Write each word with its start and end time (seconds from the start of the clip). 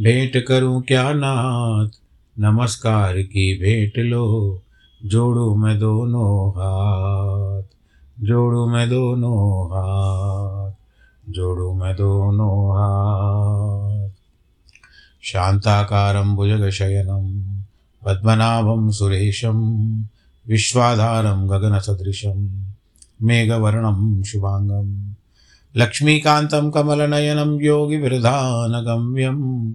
भेंट 0.00 0.46
करूँ 0.46 0.82
क्या 0.82 1.12
नाथ? 1.12 1.88
नमस्कार 2.38 3.18
की 3.18 3.58
भेंट 3.58 3.98
लो, 3.98 4.62
जोड़ू 5.04 5.54
मैं 5.54 5.78
दोनों 5.78 6.50
हाथ, 6.50 7.62
जोड़ू 8.24 8.68
मैं 8.68 8.90
दोनों 8.90 9.66
हाथ, 9.66 10.72
जोड़ू 11.32 11.74
मैं 11.74 11.96
दोनों 11.96 12.70
हाथ। 12.70 14.10
शान्ताकारं 15.22 16.36
भुजगशयनं, 16.36 17.56
पद्मनाभं 18.04 18.90
सुरेशं, 18.90 20.00
विश्वाधारं 20.48 21.50
गगनसदृशं, 21.50 22.66
मेघवर्णं 23.22 24.22
शुभाङ्गं, 24.22 25.14
लक्ष्मीकान्तं 25.76 26.70
कमलनयनं 26.70 27.64
योगिविरधानगम्यं 27.64 29.74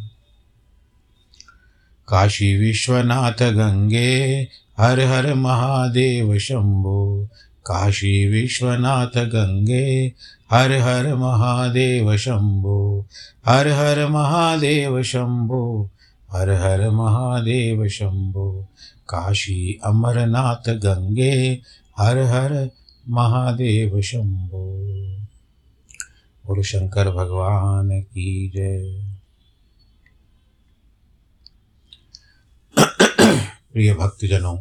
काशी 2.11 2.57
विश्वनाथ 2.57 3.51
गंगे, 3.51 4.47
हर 4.79 4.99
हर 4.99 5.33
महादेव 5.33 6.37
शंभो। 6.37 7.29
काशी 7.65 8.27
विश्वनाथ 8.27 9.25
गंगे, 9.25 10.11
हर 10.51 10.71
हर 10.71 11.15
महादेव 11.15 12.17
शंभो। 12.17 13.05
हर 13.45 13.67
हर 13.67 14.07
महादेव 14.07 15.03
शंभो, 15.03 15.89
हर 16.31 16.49
हर 16.49 16.89
महादेव 16.89 17.87
शंभो। 17.87 18.67
काशी 19.09 19.79
अमरनाथ 19.85 20.69
गंगे, 20.69 21.59
हर 21.97 22.17
हर 22.17 22.69
महादेव 23.09 24.01
शंभो। 24.01 24.77
बोलो 26.45 26.63
शंकर 26.63 27.11
भगवान 27.11 28.01
की 28.01 28.51
जय। 28.55 29.10
प्रिय 33.73 33.93
भक्तजनों, 33.93 34.55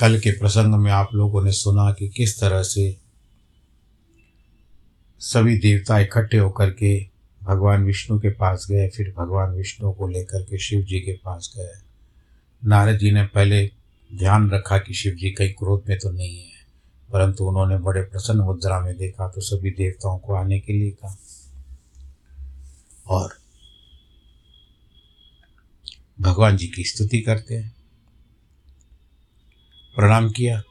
कल 0.00 0.18
के 0.20 0.30
प्रसंग 0.30 0.74
में 0.74 0.90
आप 0.92 1.14
लोगों 1.14 1.42
ने 1.44 1.52
सुना 1.52 1.90
कि 1.92 2.08
किस 2.08 2.38
तरह 2.40 2.62
से 2.62 2.84
सभी 5.20 5.56
देवता 5.58 5.98
इकट्ठे 5.98 6.38
होकर 6.38 6.70
के 6.70 6.92
भगवान 7.42 7.84
विष्णु 7.84 8.18
के 8.20 8.30
पास 8.30 8.66
गए, 8.70 8.88
फिर 8.88 9.12
भगवान 9.18 9.54
विष्णु 9.54 9.92
को 9.92 10.08
लेकर 10.08 10.42
के 10.42 10.58
शिव 10.58 10.82
जी 10.82 11.00
के 11.00 11.12
पास 11.24 11.52
गए। 11.56 11.72
नारद 12.62 12.98
जी 12.98 13.10
ने 13.10 13.24
पहले 13.24 13.66
ध्यान 14.10 14.48
रखा 14.50 14.78
कि 14.78 14.94
शिव 14.94 15.14
जी 15.14 15.30
कहीं 15.30 15.52
क्रोध 15.52 15.88
में 15.88 15.98
तो 15.98 16.10
नहीं 16.10 16.38
है, 16.38 16.64
परंतु 17.08 17.44
उन्होंने 17.44 17.78
बड़े 17.78 18.02
प्रसन्न 18.02 18.40
मुद्रा 18.40 18.80
में 18.80 18.96
देखा 18.96 19.28
तो 19.28 19.40
सभी 19.40 19.70
देवताओं 19.70 20.18
को 20.18 20.34
आने 20.34 20.60
के 20.60 20.72
लिए 20.72 20.90
कहा। 20.92 21.16
और 23.08 23.36
भगवान 26.20 26.56
जी 26.56 26.66
की 26.66 26.84
स्तुति 26.84 27.20
करते 27.20 27.54
हैं। 27.54 27.79
प्रणाम 30.00 30.30
किया। 30.30 30.62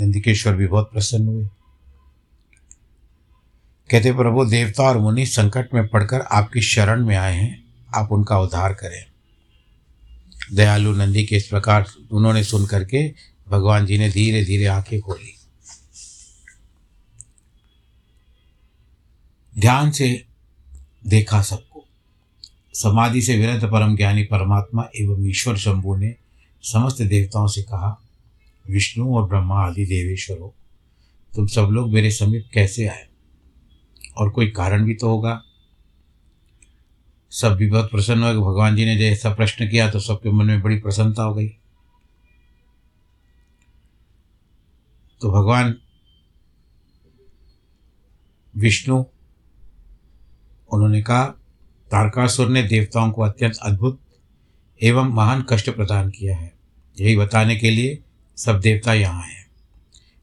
नंदिकेश्वर 0.00 0.54
भी 0.54 0.66
बहुत 0.66 0.92
प्रसन्न 0.92 1.26
हुए। 1.26 1.44
कहते, 3.90 4.12
प्रभु, 4.12 4.44
देवता 4.44 4.82
और 4.82 4.98
मुनि 4.98 5.26
संकट 5.26 5.74
में 5.74 5.88
पड़कर 5.88 6.20
आपकी 6.20 6.60
शरण 6.60 7.06
में 7.06 7.16
आए 7.16 7.34
हैं। 7.34 7.64
आप 7.94 8.12
उनका 8.12 8.38
उद्धार 8.38 8.74
करें। 8.74 9.06
दयालु 10.54 10.92
नंदी 10.92 11.26
के 11.26 11.36
इस 11.36 11.46
प्रकार 11.46 11.86
उन्होंने 12.12 12.44
सुन 12.44 12.66
करके 12.66 13.14
भगवान 13.48 13.86
जी 13.86 13.98
ने 13.98 14.10
धीरे 14.10 14.44
धीरे 14.44 14.66
आँखें 14.66 15.00
खोली। 15.00 15.38
ध्यान 19.58 19.90
से 19.90 20.26
देखा 21.06 21.42
सबको। 21.42 21.84
समाधि 22.74 23.22
से 23.22 23.36
विरत 23.36 23.64
परम 23.64 23.96
ज्ञानी 23.96 24.24
परमात्मा 24.24 24.88
एवं 24.96 25.28
ईश्वर 25.28 25.56
शंभु 25.56 25.96
ने 25.96 26.27
समस्त 26.62 27.02
देवताओं 27.02 27.46
से 27.46 27.62
कहा, 27.62 28.02
विष्णु 28.70 29.16
और 29.16 29.28
ब्रह्मा 29.28 29.60
आदि 29.60 29.86
देवेश्वर 29.86 30.36
तुम 31.36 31.46
सब 31.46 31.62
लोग 31.62 31.92
मेरे 31.92 32.10
समीप 32.10 32.50
कैसे 32.52 32.86
आए? 32.86 33.08
और 34.16 34.30
कोई 34.30 34.50
कारण 34.50 34.84
भी 34.84 34.94
तो 34.94 35.08
होगा? 35.08 35.42
सब 37.30 37.54
भी 37.54 37.70
बहुत 37.70 37.90
प्रसन्न 37.90 38.22
हो 38.22 38.52
भगवान 38.52 38.76
जी 38.76 38.84
ने 38.84 38.96
जैसा 38.96 39.34
प्रश्न 39.34 39.70
किया 39.70 39.90
तो 39.90 40.00
सबके 40.00 40.30
मन 40.30 40.46
में 40.46 40.62
बड़ी 40.62 40.78
प्रसन्नता 40.78 41.22
हो 41.22 41.34
गई। 41.34 41.48
तो 45.20 45.32
भगवान 45.32 45.78
विष्णु, 48.56 49.04
उन्होंने 50.72 51.02
कहा, 51.02 51.24
तारकासुर 51.90 52.48
ने 52.48 52.62
देवताओं 52.62 53.10
को 53.10 53.22
अत्यंत 53.22 53.56
अद्भुत 53.62 54.00
एवं 54.82 55.08
महान 55.08 55.46
कष्ट 55.50 55.70
प्रदान 55.70 56.10
किया 56.10 56.36
है। 56.36 56.57
यही 57.00 57.16
बताने 57.16 57.56
के 57.56 57.70
लिए 57.70 57.98
सब 58.36 58.60
देवता 58.60 58.94
यहाँ 58.94 59.22
हैं। 59.22 59.46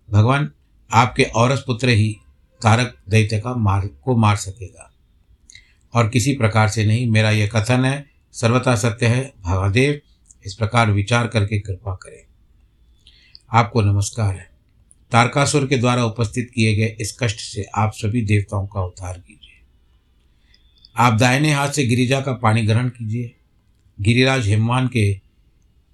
भगवान 0.10 0.52
आपके 0.94 1.24
औरस 1.24 1.64
पुत्र 1.68 1.90
ही 1.90 2.18
तारक 2.64 2.98
दैत्य 3.10 3.40
का 3.40 3.56
मार, 3.56 3.88
को 3.88 4.18
मार 4.18 4.36
सकेगा। 4.36 4.94
और 5.94 6.10
किसी 6.10 6.34
प्रकार 6.34 6.70
से 6.70 6.86
नहीं, 6.86 7.10
मेरा 7.10 7.32
यह 7.32 7.48
कथन 7.48 7.86
है, 7.86 8.10
सर्वथा 8.32 8.76
सत्य 8.76 9.08
है 9.08 9.34
भगवादेव 9.42 10.02
इस 10.46 10.56
प्रकार 10.56 10.92
विचार 10.92 11.28
करके 11.28 11.60
कृपा 11.60 11.96
करें। 11.96 12.26
आपको 13.52 13.82
नमस्कार 13.82 14.36
है। 14.36 14.50
तारकासुर 15.12 15.68
के 15.68 15.78
द्वारा 15.78 16.06
उपस्थित 16.06 16.52
किए 16.56 16.76
गए 16.76 16.98
इस 17.02 17.18
कष्ट 17.20 17.40
से 17.40 17.64
आप 17.76 17.92
सभी 17.94 18.22
देवताओं 18.22 18.68
का 18.68 18.82
उद्धार 18.82 19.20
कीजिए। 19.20 19.62
आप 20.98 21.14
दाहिने 21.14 21.54
हाथ 21.54 21.70
से 21.70 21.86
गिरिजा 21.86 22.22
का 22.22 22.34
पानी 22.34 22.66
ग्रहण 22.66 22.90
कीजिए। 22.90 23.36
गिरिराज 24.02 24.48
हिमवान 24.48 24.88
के 24.88 25.25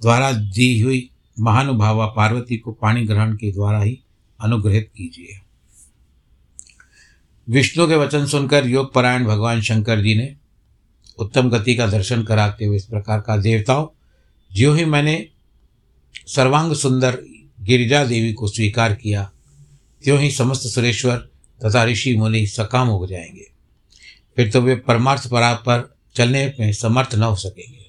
द्वारा 0.01 0.31
दी 0.31 0.81
हुई 0.81 1.09
महानुभावा 1.39 2.05
पार्वती 2.05 2.57
को 2.57 2.71
पाणी 2.71 3.05
ग्रहण 3.05 3.35
के 3.35 3.51
द्वारा 3.51 3.81
ही 3.81 3.99
अनुग्रहित 4.39 4.91
कीजिए। 4.97 5.39
विष्णु 7.49 7.87
के 7.87 7.95
वचन 7.95 8.25
सुनकर 8.25 8.67
योग 8.67 8.93
परायण 8.93 9.25
भगवान 9.25 9.61
शंकर 9.61 10.01
जी 10.01 10.15
ने 10.15 10.35
उत्तम 11.19 11.49
गति 11.49 11.75
का 11.75 11.87
दर्शन 11.87 12.23
कराते 12.23 12.65
हुए 12.65 12.75
इस 12.75 12.85
प्रकार 12.85 13.21
का 13.21 13.37
देवताओं, 13.37 13.87
ज्यों 14.55 14.77
ही 14.77 14.85
मैंने 14.85 15.27
सर्वांग 16.27 16.73
सुंदर 16.73 17.19
गिरिजा 17.61 18.05
देवी 18.05 18.33
को 18.33 18.47
स्वीकार 18.47 18.93
किया, 18.95 19.31
त्यों 20.03 20.19
ही 20.19 20.31
समस्त 20.31 20.61
सुरेश्वर 20.61 21.17
तथा 21.65 21.83
ऋषि 21.83 22.17
मुनि 22.17 22.47
सकाम 22.47 22.87
हो 22.87 23.07
जाएँगे। 23.07 23.51
फिर 24.35 24.51
तो 24.51 24.61
वे 24.61 24.75
परमार्थ 24.75 25.29
परा 25.29 25.53
पर 25.53 25.95
चलने 26.15 26.53
में 26.59 26.73
समर्थ 26.73 27.15
न 27.15 27.23
हो 27.23 27.35
सकेंगे। 27.35 27.80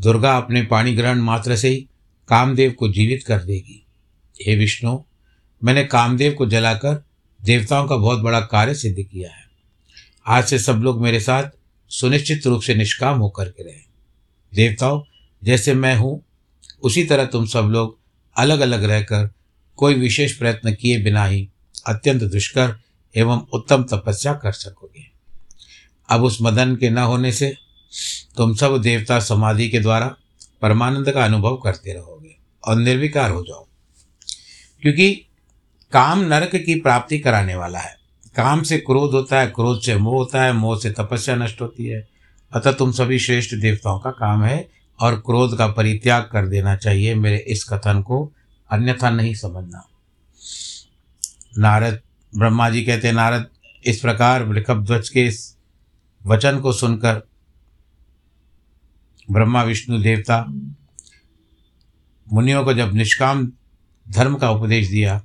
दुर्गा 0.00 0.36
अपने 0.36 0.62
पाणी 0.62 0.94
ग्रहण 0.94 1.18
मात्र 1.18 1.56
से 1.56 1.68
ही 1.68 1.88
कामदेव 2.28 2.72
को 2.72 2.92
जीवित 2.92 3.24
कर 3.26 3.42
देगी। 3.42 3.86
हे 4.46 4.56
विष्णु, 4.56 4.98
मैंने 5.64 5.84
कामदेव 5.84 6.32
को 6.32 6.46
जलाकर 6.46 7.04
देवताओं 7.42 7.88
का 7.88 7.96
बहुत 7.96 8.18
बड़ा 8.18 8.40
कार्य 8.40 8.74
सिद्ध 8.74 9.02
किया 9.02 9.30
है। 9.30 9.44
आज 10.26 10.44
से 10.44 10.58
सब 10.58 10.72
लोग 10.72 11.02
मेरे 11.02 11.20
साथ 11.20 11.50
सुनिश्चित 11.88 12.46
रूप 12.46 12.62
से 12.62 12.74
निष्काम 12.74 13.18
होकर 13.18 13.48
के 13.48 13.62
रहे। 13.62 13.80
देवताओं, 14.54 15.02
जैसे 15.44 15.74
मैं 15.74 15.96
हूँ, 15.96 16.24
उसी 16.82 17.04
तरह 17.04 17.24
तुम 17.24 17.46
सब 17.46 17.62
लोग 17.62 17.98
अलग 18.36 18.60
अलग 18.60 18.84
रहकर 18.84 19.30
कोई 19.76 19.94
विशेष 19.94 20.38
प्रयत्न 20.38 20.74
किए 20.74 21.02
बिना 21.02 21.26
ही 21.26 21.48
अत्यंत 21.86 22.22
दुष्कर 22.22 22.80
एवं 23.16 23.46
उत्तम 23.52 23.82
तपस्या 23.82 24.32
कर 24.32 24.52
सकोगे। 24.52 25.10
अब 26.08 26.22
उस 26.22 26.38
मदन 26.42 26.76
के 26.76 26.90
न 26.90 26.98
होने 26.98 27.32
से 27.32 27.56
तुम 28.36 28.54
सब 28.54 28.78
देवता 28.78 29.20
समाधि 29.20 29.68
के 29.68 29.80
द्वारा 29.80 30.16
परमानंद 30.62 31.10
का 31.10 31.24
अनुभव 31.24 31.56
करते 31.56 31.92
रहोगे 31.92 32.36
और 32.68 32.76
निर्विकार 32.76 33.30
हो 33.30 33.42
जाओ। 33.42 33.66
क्योंकि 34.82 35.26
काम 35.92 36.20
नरक 36.20 36.50
की 36.56 36.80
प्राप्ति 36.80 37.18
कराने 37.18 37.54
वाला 37.54 37.78
है। 37.78 37.96
काम 38.36 38.62
से 38.62 38.78
क्रोध 38.78 39.10
होता 39.10 39.40
है, 39.40 39.46
क्रोध 39.46 39.80
से 39.80 39.96
मोह 39.96 40.14
होता 40.14 40.42
है, 40.42 40.52
मोह 40.52 40.80
से 40.80 40.90
तपस्या 40.90 41.36
नष्ट 41.36 41.60
होती 41.60 41.86
है। 41.86 42.08
अतः 42.52 42.72
तुम 42.72 42.92
सभी 42.92 43.18
श्रेष्ठ 43.18 43.54
देवताओं 43.54 43.98
का 43.98 44.10
काम 44.10 44.44
है 44.44 44.68
और 45.00 45.14
क्रोध 45.14 45.58
का 45.58 45.66
परित्याग 45.66 46.22
कर 46.22 46.46
देना 46.46 46.76
चाहिए। 46.76 47.14
मेरे 47.14 47.36
इस 47.36 47.64
कथन 47.64 48.02
को 48.02 48.32
अन्यथा 48.70 49.10
नहीं 49.10 49.34
समझना। 49.34 49.88
नारद, 51.58 52.00
ब्रह्मा 52.36 52.70
जी 52.70 52.84
कहते 52.84 53.12
नारद, 53.12 53.46
इस 53.84 54.00
प्रकार 54.00 54.42
वृखभ 54.42 54.84
ध्वज 54.84 55.08
के 55.08 55.26
इस 55.26 55.56
वचन 56.26 56.60
को 56.60 56.72
सुनकर 56.72 57.22
ब्रह्मा, 59.28 59.62
विष्णु, 59.62 59.98
देवता, 59.98 60.44
मुनियों 62.26 62.64
को 62.64 62.74
जब 62.74 62.94
निष्काम 62.94 63.46
धर्म 64.06 64.34
का 64.34 64.50
उपदेश 64.50 64.88
दिया, 64.88 65.18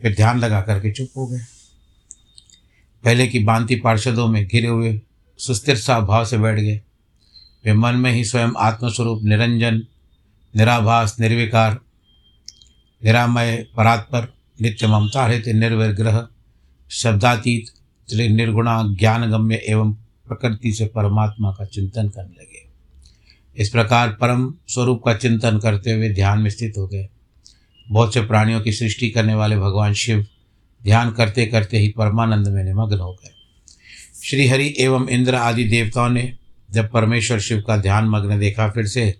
फिर 0.00 0.14
ध्यान 0.14 0.38
लगा 0.38 0.60
करके 0.60 0.90
चुप 0.92 1.08
हो 1.16 1.26
गए। 1.26 1.40
पहले 3.04 3.26
की 3.26 3.38
बांति 3.38 3.76
पार्षदों 3.76 4.26
में 4.28 4.46
घिरे 4.46 4.68
हुए 4.68 5.00
सुस्थिर 5.38 5.76
सा 5.76 5.98
भाव 6.00 6.24
से 6.24 6.38
बैठ 6.38 6.60
गए, 6.60 6.80
वे 7.64 7.72
मन 7.72 7.94
में 7.94 8.10
ही 8.12 8.24
स्वयं 8.24 8.52
आत्मस्वरूप 8.58 9.22
निरंजन, 9.22 9.82
निराभास, 10.54 11.16
निर्विकार, 11.20 11.78
निरामय, 13.04 13.56
परात्पर 13.76 14.32
नित्य 14.60 14.86
ममता 14.86 15.26
रहते 15.26 15.52
निर्विग्रह 15.52 16.26
शब्दातीत 16.90 17.66
निर्गुणा, 18.08 18.82
ज्ञानगम्य 18.98 19.56
एवं 19.68 19.92
प्रकृति 20.28 20.72
से 20.72 20.86
परमात्मा 20.86 21.50
का 21.52 21.64
चिंतन 21.64 22.08
करने 22.08 22.42
लगे। 22.42 22.55
इस 23.56 23.68
प्रकार 23.68 24.08
परम 24.08 24.54
स्वरूप 24.68 25.02
का 25.04 25.14
चिंतन 25.14 25.58
करते 25.58 25.92
हुए 25.92 26.08
ध्यान 26.08 26.38
में 26.38 26.50
स्थित 26.50 26.74
हो 26.78 26.86
गए। 26.86 27.08
बहुत 27.90 28.14
से 28.14 28.20
प्राणियों 28.20 28.60
की 28.60 28.72
सृष्टि 28.72 29.10
करने 29.10 29.34
वाले 29.34 29.58
भगवान 29.58 29.92
शिव 29.92 30.26
ध्यान 30.82 31.10
करते 31.12 31.46
करते 31.46 31.78
ही 31.78 31.88
परमानंद 31.88 32.48
में 32.48 32.64
निमग्न 32.64 32.98
हो 32.98 33.12
गए। 33.12 33.30
श्री 34.24 34.46
हरि 34.46 34.74
एवं 34.78 35.08
इंद्र 35.08 35.34
आदि 35.34 35.64
देवताओं 35.64 36.08
ने 36.08 36.36
जब 36.70 36.90
परमेश्वर 36.90 37.40
शिव 37.40 37.62
का 37.66 37.76
ध्यान 37.76 38.04
मग्न 38.04 38.38
देखा 38.38 38.68
फिर 38.70 38.86
से 38.86 39.14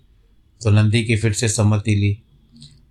तो 0.62 0.70
नंदी 0.70 1.04
की 1.04 1.16
फिर 1.16 1.32
से 1.32 1.48
सम्मति 1.48 1.94
ली। 1.94 2.18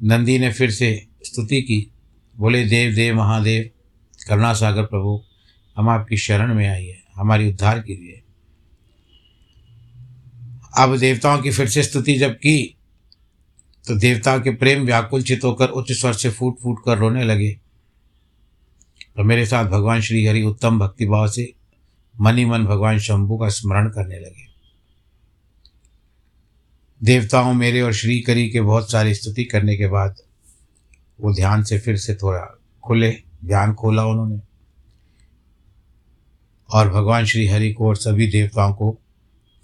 नंदी 0.04 0.40
ने 0.40 0.52
फिर 0.52 0.72
से 0.72 1.08
स्तुति 1.24 1.62
की। 1.62 1.92
बोले, 2.38 2.66
देव 2.66 2.94
देव, 2.94 3.16
महादेव 3.16 3.70
करुणा 4.28 4.54
सागर 4.54 4.84
प्रभु, 4.84 5.22
हम 5.78 5.90
आपकी 5.90 6.18
शरण 6.18 6.54
में 6.54 6.68
आई 6.68 6.86
है 6.86 7.04
हमारी 7.16 7.50
उद्धार 7.50 7.80
कीजिए। 7.80 8.22
अब 10.78 10.98
देवताओं 10.98 11.42
की 11.42 11.52
फिर 11.52 11.70
से 11.70 11.84
स्तुति 11.84 12.14
जब 12.14 12.34
की 12.34 12.78
तो 13.88 13.96
देवता 13.96 14.38
के 14.38 14.56
प्रेम 14.56 14.86
व्याकुलचित 14.86 15.44
होकर 15.44 15.70
उच्च 15.70 15.92
स्वर 15.92 16.14
से 16.14 16.30
फूट 16.30 16.58
फूट 16.64 16.78
कर 16.86 16.98
रोने 16.98 17.24
लगे। 17.24 17.54
तो 19.16 19.24
मेरे 19.24 19.46
साथ 19.46 19.66
भगवान 19.66 20.02
श्री 20.02 20.26
हरि 20.26 20.42
उत्तम 20.42 20.80
भक्तिभाव 20.80 21.28
से 21.28 21.54
मन 22.22 22.46
मन 22.46 22.66
भगवान 22.66 23.00
शंभु 23.00 23.38
का 23.38 23.50
स्मरण 23.50 23.90
करने 23.90 24.20
लगे। 24.20 24.46
देवताओं 27.04 27.54
मेरे 27.54 27.82
और 27.82 27.94
श्री 27.94 28.22
करी 28.22 28.50
के 28.50 28.62
बहुत 28.62 28.92
सारी 28.92 29.14
स्तुति 29.14 29.44
करने 29.44 29.78
के 29.78 29.88
बाद 29.88 30.16
वो 31.22 31.34
ध्यान 31.34 31.64
से 31.64 31.80
फिर 31.80 31.98
से 31.98 32.16
थोड़ा 32.16 32.60
खुले, 32.84 33.12
ध्यान 33.46 33.74
खोला 33.74 34.06
उन्होंने। 34.06 34.40
और 36.70 36.90
भगवान 36.90 37.26
श्री 37.26 37.48
हरि 37.48 37.74
को 37.74 37.88
और 37.88 37.96
सभी 37.96 38.28
देवताओं 38.28 38.74
को 38.74 39.00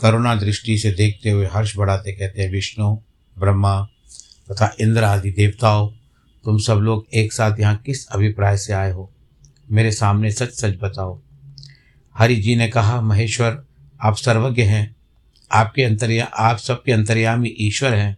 करुणा 0.01 0.35
दृष्टि 0.35 0.77
से 0.77 0.91
देखते 0.91 1.29
हुए 1.29 1.45
हर्ष 1.45 1.77
बढ़ाते 1.77 2.11
कहते 2.11 2.41
हैं, 2.41 2.51
विष्णु, 2.51 2.95
ब्रह्मा 3.39 3.81
तथा 4.51 4.75
इंद्र 4.81 5.03
आदि 5.03 5.31
देवताओं, 5.31 5.89
तुम 6.43 6.57
सब 6.57 6.73
लोग 6.73 7.07
एक 7.13 7.33
साथ 7.33 7.59
यहाँ 7.59 7.77
किस 7.77 8.07
अभिप्राय 8.07 8.57
से 8.57 8.73
आए 8.73 8.91
हो? 8.91 9.13
मेरे 9.71 9.91
सामने 9.91 10.31
सच 10.31 10.49
सच 10.49 10.77
बताओ। 10.81 11.21
हरि 12.17 12.35
जी 12.35 12.55
ने 12.55 12.67
कहा, 12.67 13.01
महेश्वर, 13.01 13.65
आप 14.01 14.15
सर्वज्ञ 14.15 14.61
हैं। 14.61 14.95
आपके 15.51 15.83
अंतर्या, 15.83 16.25
आप 16.25 16.57
सबके 16.57 16.91
अंतर्यामी 16.91 17.49
ईश्वर 17.49 17.93
हैं। 17.93 18.17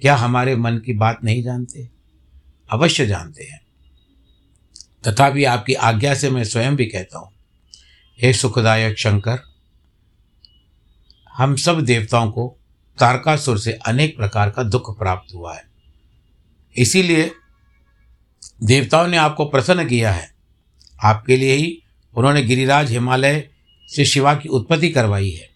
क्या 0.00 0.16
हमारे 0.16 0.56
मन 0.56 0.78
की 0.78 0.92
बात 0.92 1.18
नहीं 1.24 1.42
जानते? 1.42 1.88
अवश्य 2.70 3.06
जानते 3.06 3.44
हैं। 3.44 3.60
तथापि 5.08 5.44
आपकी 5.44 5.74
आज्ञा 5.74 6.14
से 6.14 6.30
मैं 6.30 6.44
स्वयं 6.44 6.76
भी 6.76 6.86
कहता 6.86 7.18
हूँ। 7.18 7.32
हे 8.22 8.32
सुखदायक 8.32 8.98
शंकर 8.98 9.49
हम 11.40 11.56
सब 11.56 11.80
देवताओं 11.80 12.30
को 12.30 12.58
तारकासुर 12.98 13.58
से 13.58 13.72
अनेक 13.72 14.16
प्रकार 14.16 14.50
का 14.50 14.62
दुख 14.62 14.98
प्राप्त 14.98 15.34
हुआ 15.34 15.54
है। 15.54 15.64
इसीलिए 16.76 17.30
देवताओं 18.62 19.08
ने 19.08 19.16
आपको 19.16 19.44
प्रसन्न 19.44 19.88
किया 19.88 20.12
है। 20.12 20.34
आपके 21.04 21.36
लिए 21.36 21.52
ही 21.52 21.82
उन्होंने 22.16 22.42
गिरिराज 22.42 22.90
हिमालय 22.90 23.48
से 23.88 24.04
शिवा 24.04 24.34
की 24.34 24.48
उत्पत्ति 24.48 24.88
करवाई 24.88 25.30
है। 25.30 25.50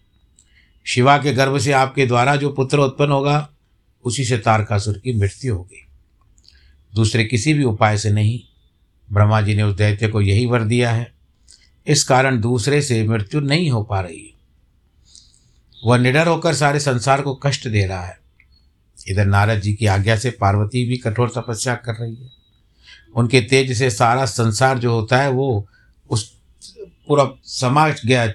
शिवा 0.85 1.17
के 1.17 1.33
गर्भ 1.33 1.57
से 1.57 1.71
आपके 1.71 2.05
द्वारा 2.05 2.35
जो 2.35 2.49
पुत्र 2.49 2.79
उत्पन्न 2.79 3.11
होगा, 3.11 3.49
उसी 4.03 4.25
से 4.25 4.37
तारकासुर 4.37 4.97
की 4.97 5.13
मृत्यु 5.13 5.55
होगी 5.55 5.87
दूसरे 6.95 7.25
किसी 7.25 7.53
भी 7.53 7.63
उपाय 7.63 7.97
से 7.97 8.11
नहीं, 8.11 8.39
ब्रह्मा 9.11 9.41
जी 9.41 9.55
ने 9.55 9.63
उस 9.63 9.75
दैत्य 9.75 10.07
को 10.07 10.21
यही 10.21 10.45
वर 10.45 10.63
दिया 10.63 10.91
है। 10.91 11.13
इस 11.87 12.03
कारण 12.03 12.41
दूसरे 12.41 12.81
से 12.81 13.07
मृत्यु 13.07 13.41
नहीं 13.41 13.69
हो 13.69 13.83
पा 13.83 14.01
रही 14.01 14.27
है। 14.27 14.34
वह 15.85 15.97
निडर 15.97 16.27
होकर 16.27 16.53
सारे 16.53 16.79
संसार 16.79 17.21
को 17.21 17.35
कष्ट 17.35 17.67
दे 17.67 17.85
रहा 17.85 18.05
है। 18.05 18.19
इधर 19.07 19.25
नारद 19.25 19.59
जी 19.59 19.73
की 19.73 19.85
आज्ञा 19.85 20.15
से 20.15 20.29
पार्वती 20.31 20.85
भी 20.85 20.97
कठोर 20.97 21.29
तपस्या 21.29 21.75
कर 21.75 21.93
रही 21.93 22.15
है। 22.15 22.31
उनके 23.15 23.41
तेज 23.41 23.77
से 23.77 23.89
सारा 23.89 24.25
संसार 24.25 24.77
जो 24.77 24.93
होता 24.93 25.17
है, 25.17 25.29
वो 25.29 25.67
उस 26.09 26.35
पूरा 27.07 27.29
समाज 27.43 28.01
गया 28.05 28.33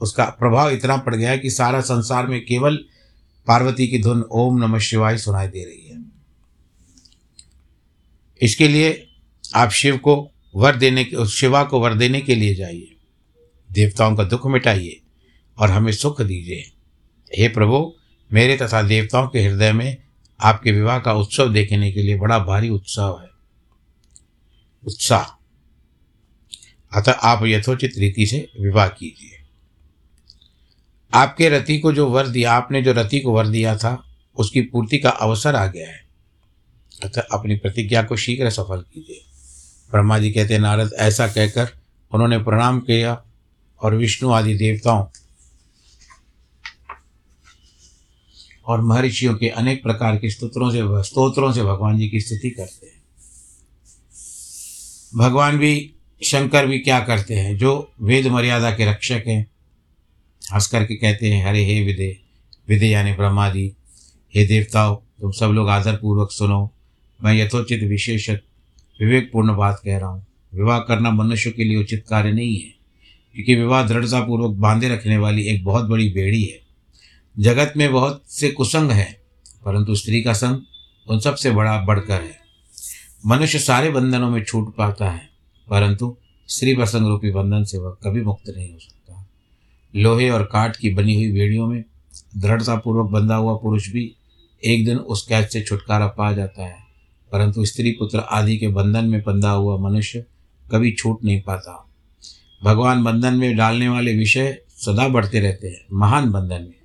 उसका 0.00 0.24
प्रभाव 0.24 0.70
इतना 0.70 0.96
पड़ 0.96 1.14
गया 1.14 1.36
कि 1.36 1.50
सारा 1.50 1.80
संसार 1.80 2.26
में 2.26 2.44
केवल 2.44 2.76
पार्वती 3.46 3.86
की 3.86 4.02
धुन 4.02 4.22
ओम 4.22 4.58
नमः 4.58 4.78
शिवाय 4.78 5.18
सुनाई 5.18 5.48
दे 5.48 5.64
रही 5.64 5.88
है। 5.88 6.02
इसके 8.42 8.68
लिए 8.68 9.08
आप 9.54 9.70
शिव 9.70 9.96
को 9.96 10.30
वर 10.54 10.76
देने 10.76 11.04
के, 11.04 11.26
शिवा 11.26 11.64
को 11.64 11.80
वर 11.80 11.94
देने 11.94 12.20
के 12.20 12.34
लिए 12.34 12.54
जाइए। 12.54 12.96
देवताओं 13.72 14.16
का 14.16 14.24
दुख 14.24 14.46
मिटाइए। 14.46 15.00
और 15.58 15.70
हमें 15.70 15.92
सुख 15.92 16.22
दीजिए। 16.22 16.72
हे 17.38 17.48
प्रभु, 17.48 17.94
मेरे 18.32 18.56
तथा 18.56 18.82
देवताओं 18.82 19.28
के 19.28 19.42
हृदय 19.42 19.72
में 19.72 19.96
आपके 20.40 20.72
विवाह 20.72 20.98
का 20.98 21.12
उत्सव 21.12 21.52
देखने 21.52 21.92
के 21.92 22.02
लिए 22.02 22.16
बड़ा 22.16 22.38
भारी 22.38 22.68
उत्साह 22.68 23.22
है। 23.22 23.30
उत्साह। 24.86 25.40
अतः 26.98 27.12
आप 27.12 27.44
यथोचित 27.44 27.92
रीति 27.98 28.26
से 28.26 28.50
विवाह 28.60 28.88
कीजिए। 28.88 29.30
आपके 31.14 31.48
रति 31.48 31.78
को 31.78 31.92
जो 31.92 32.08
वर 32.08 32.26
दिया, 32.26 32.52
आपने 32.52 32.82
जो 32.82 32.92
रति 32.92 33.20
को 33.20 33.32
वर 33.32 33.46
दिया 33.46 33.76
था, 33.76 34.16
उसकी 34.36 34.60
पूर्ति 34.60 34.98
का 34.98 35.10
अवसर 35.10 35.56
आ 35.56 35.66
गया 35.66 35.88
है। 35.88 36.04
अतः 37.04 37.20
अपनी 37.20 37.56
प्रतिज्ञा 37.56 38.02
को 38.02 38.16
शीघ्र 38.16 38.50
सफल 38.50 38.84
कीजिए। 38.94 39.20
ब्रह्मा 39.90 40.18
जी 40.18 40.32
कहते 40.32 40.58
नारद, 40.58 40.90
ऐसा 40.98 41.28
कहकर 41.28 41.68
उन्होंने 42.14 42.38
प्रणाम 42.38 42.80
किया 42.80 43.24
और 43.80 43.94
विष्णु 43.94 44.30
आदि 44.30 44.54
देवताओं 44.54 45.06
और 48.66 48.80
महर्षियों 48.80 49.34
के 49.34 49.48
अनेक 49.48 49.82
प्रकार 49.82 50.16
के 50.16 50.30
स्तोत्रों 50.30 50.70
से 50.70 51.02
स्तोत्रों 51.08 51.52
से 51.52 51.62
भगवान 51.62 51.98
जी 51.98 52.08
की 52.08 52.20
स्तुति 52.20 52.50
करते 52.50 52.86
हैं। 52.86 53.02
भगवान 55.16 55.58
भी, 55.58 55.90
शंकर 56.22 56.66
भी 56.66 56.78
क्या 56.78 57.00
करते 57.00 57.34
हैं? 57.34 57.56
जो 57.58 57.92
वेद 58.02 58.26
मर्यादा 58.26 58.70
के 58.70 58.84
रक्षक 58.84 59.24
हैं 59.26 59.46
हंस 60.42 60.66
करके 60.66 60.94
कहते 60.94 61.30
हैं, 61.30 61.46
हरे 61.46 61.64
हे 61.64 61.80
विदे 61.82 62.16
विदे 62.68 62.88
यानी 62.88 63.12
ब्रह्मादि, 63.12 63.72
हे 64.34 64.46
देवताओं, 64.46 64.96
तुम 65.20 65.30
सब 65.30 65.46
लोग 65.46 65.68
आदरपूर्वक 65.68 66.32
सुनो। 66.32 66.70
मैं 67.20 67.34
यथोचित 67.34 67.82
विशेष 67.82 68.28
विवेकपूर्ण 68.30 69.56
बात 69.56 69.80
कह 69.84 69.98
रहा 69.98 70.08
हूँ। 70.08 70.26
विवाह 70.54 70.78
करना 70.78 71.10
मनुष्य 71.10 71.50
के 71.50 71.64
लिए 71.64 71.76
उचित 71.76 72.04
कार्य 72.08 72.32
नहीं 72.32 72.56
है, 72.56 72.74
क्योंकि 73.34 73.54
विवाह 73.54 73.86
दृढ़तापूर्वक 73.86 74.56
बांधे 74.56 74.88
रखने 74.88 75.16
वाली 75.16 75.42
एक 75.42 75.64
बहुत 75.64 75.84
बड़ी 75.84 76.08
बेड़ी 76.08 76.42
है। 76.42 76.63
जगत 77.36 77.72
में 77.76 77.92
बहुत 77.92 78.22
से 78.28 78.48
कुसंग 78.50 78.90
हैं, 78.90 79.12
परंतु 79.64 79.94
स्त्री 79.94 80.22
का 80.22 80.32
संग 80.32 80.60
उन 81.06 81.20
सबसे 81.20 81.50
बड़ा 81.50 81.78
बढ़कर 81.84 82.20
है। 82.22 82.38
मनुष्य 83.26 83.58
सारे 83.58 83.90
बंधनों 83.90 84.30
में 84.30 84.42
छूट 84.44 84.74
पाता 84.76 85.08
है, 85.10 85.28
परंतु 85.68 86.16
स्त्री 86.48 86.74
प्रसंग 86.76 87.06
रूपी 87.06 87.30
बंधन 87.30 87.64
से 87.64 87.78
वह 87.78 87.96
कभी 88.04 88.20
मुक्त 88.20 88.52
नहीं 88.56 88.72
हो 88.72 88.78
सकता। 88.78 89.26
लोहे 89.94 90.28
और 90.30 90.42
काट 90.42 90.76
की 90.76 90.94
बनी 90.94 91.14
हुई 91.14 91.32
बेड़ियों 91.32 91.66
में 91.66 91.82
दृढ़तापूर्वक 92.36 93.10
बंधा 93.10 93.34
हुआ 93.34 93.54
पुरुष 93.54 93.88
भी 93.88 94.04
एक 94.62 94.84
दिन 94.84 94.98
उस 94.98 95.26
कैद 95.26 95.46
से 95.46 95.62
छुटकारा 95.62 96.06
पा 96.08 96.32
जाता 96.32 96.64
है, 96.64 96.78
परंतु 97.32 97.64
स्त्री 97.64 97.92
पुत्र 97.92 98.18
आदि 98.18 98.56
के 98.58 98.68
बंधन 98.68 99.04
में 99.04 99.20
बंधा 99.22 99.50
हुआ 99.50 99.76
मनुष्य 99.80 100.24
कभी 100.66 100.92
छूट 100.92 101.24
नहीं 101.24 101.40
पाता। 101.42 101.80
भगवान 102.62 103.04
बंधन 103.04 103.34
में 103.34 103.56
डालने 103.56 103.88
वाले 103.88 104.14
विषय 104.14 104.58
सदा 104.76 105.08
बढ़ते 105.08 105.40
रहते 105.40 105.68
हैं, 105.68 105.84
महान 105.92 106.30
बंधन 106.32 106.62
में। 106.62 106.83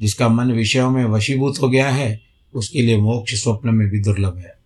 जिसका 0.00 0.28
मन 0.28 0.52
विषयों 0.52 0.90
में 0.90 1.04
वशीभूत 1.04 1.54
हो 1.62 1.68
गया 1.68 1.90
है, 1.90 2.20
उसके 2.54 2.82
लिए 2.82 2.98
मोक्ष 2.98 3.34
स्वप्न 3.34 3.68
में 3.68 3.88
भी 3.88 4.00
दुर्लभ 4.00 4.38
है। 4.38 4.58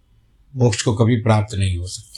मोक्ष 0.57 0.83
को 0.83 0.95
कभी 0.95 1.17
प्राप्त 1.17 1.55
नहीं 1.55 1.79
हो 1.79 1.87
सकता। 1.87 2.15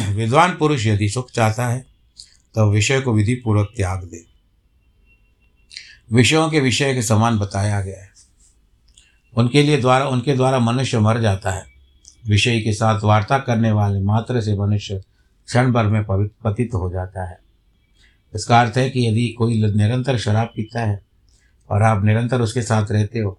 विद्वान 0.12 0.50
पुरुष 0.50 0.86
यदि 0.86 1.08
सुख 1.08 1.30
चाहता 1.30 1.66
है 1.66 1.86
तो 2.54 2.70
विषय 2.70 3.00
को 3.00 3.12
विधि 3.12 3.34
पूर्वक 3.34 3.72
त्याग 3.76 4.04
दे। 4.04 4.26
विषयों 6.12 6.50
के 6.50 6.60
विषय 6.60 6.94
के 6.94 7.02
समान 7.02 7.38
बताया 7.38 7.80
गया 7.80 8.02
है। 8.02 8.10
उनके 9.36 9.62
लिए 9.62 9.76
द्वारा, 9.76 10.08
उनके 10.08 10.34
द्वारा 10.34 10.58
मनुष्य 10.58 10.98
मर 10.98 11.20
जाता 11.20 11.50
है। 11.50 11.64
विषय 12.26 12.60
के 12.60 12.72
साथ 12.72 13.00
वार्ता 13.04 13.38
करने 13.38 13.72
वाले 13.72 14.00
मात्र 14.00 14.40
से 14.40 14.54
मनुष्य 14.54 15.02
क्षण 15.46 15.72
भर 15.72 15.84
में 15.84 16.04
पतित 16.44 16.70
हो 16.74 16.90
जाता 16.90 17.30
है। 17.30 17.38
इसका 18.34 18.60
अर्थ 18.60 18.76
है 18.76 18.90
कि 18.90 19.08
यदि 19.08 19.28
कोई 19.28 19.62
निरंतर 19.62 20.18
शराब 20.18 20.46
पीता 20.46 20.80
है 20.80 21.09
और 21.70 21.82
आप 21.82 22.04
निरंतर 22.04 22.40
उसके 22.40 22.62
साथ 22.62 22.90
रहते 22.92 23.18
हो 23.18 23.38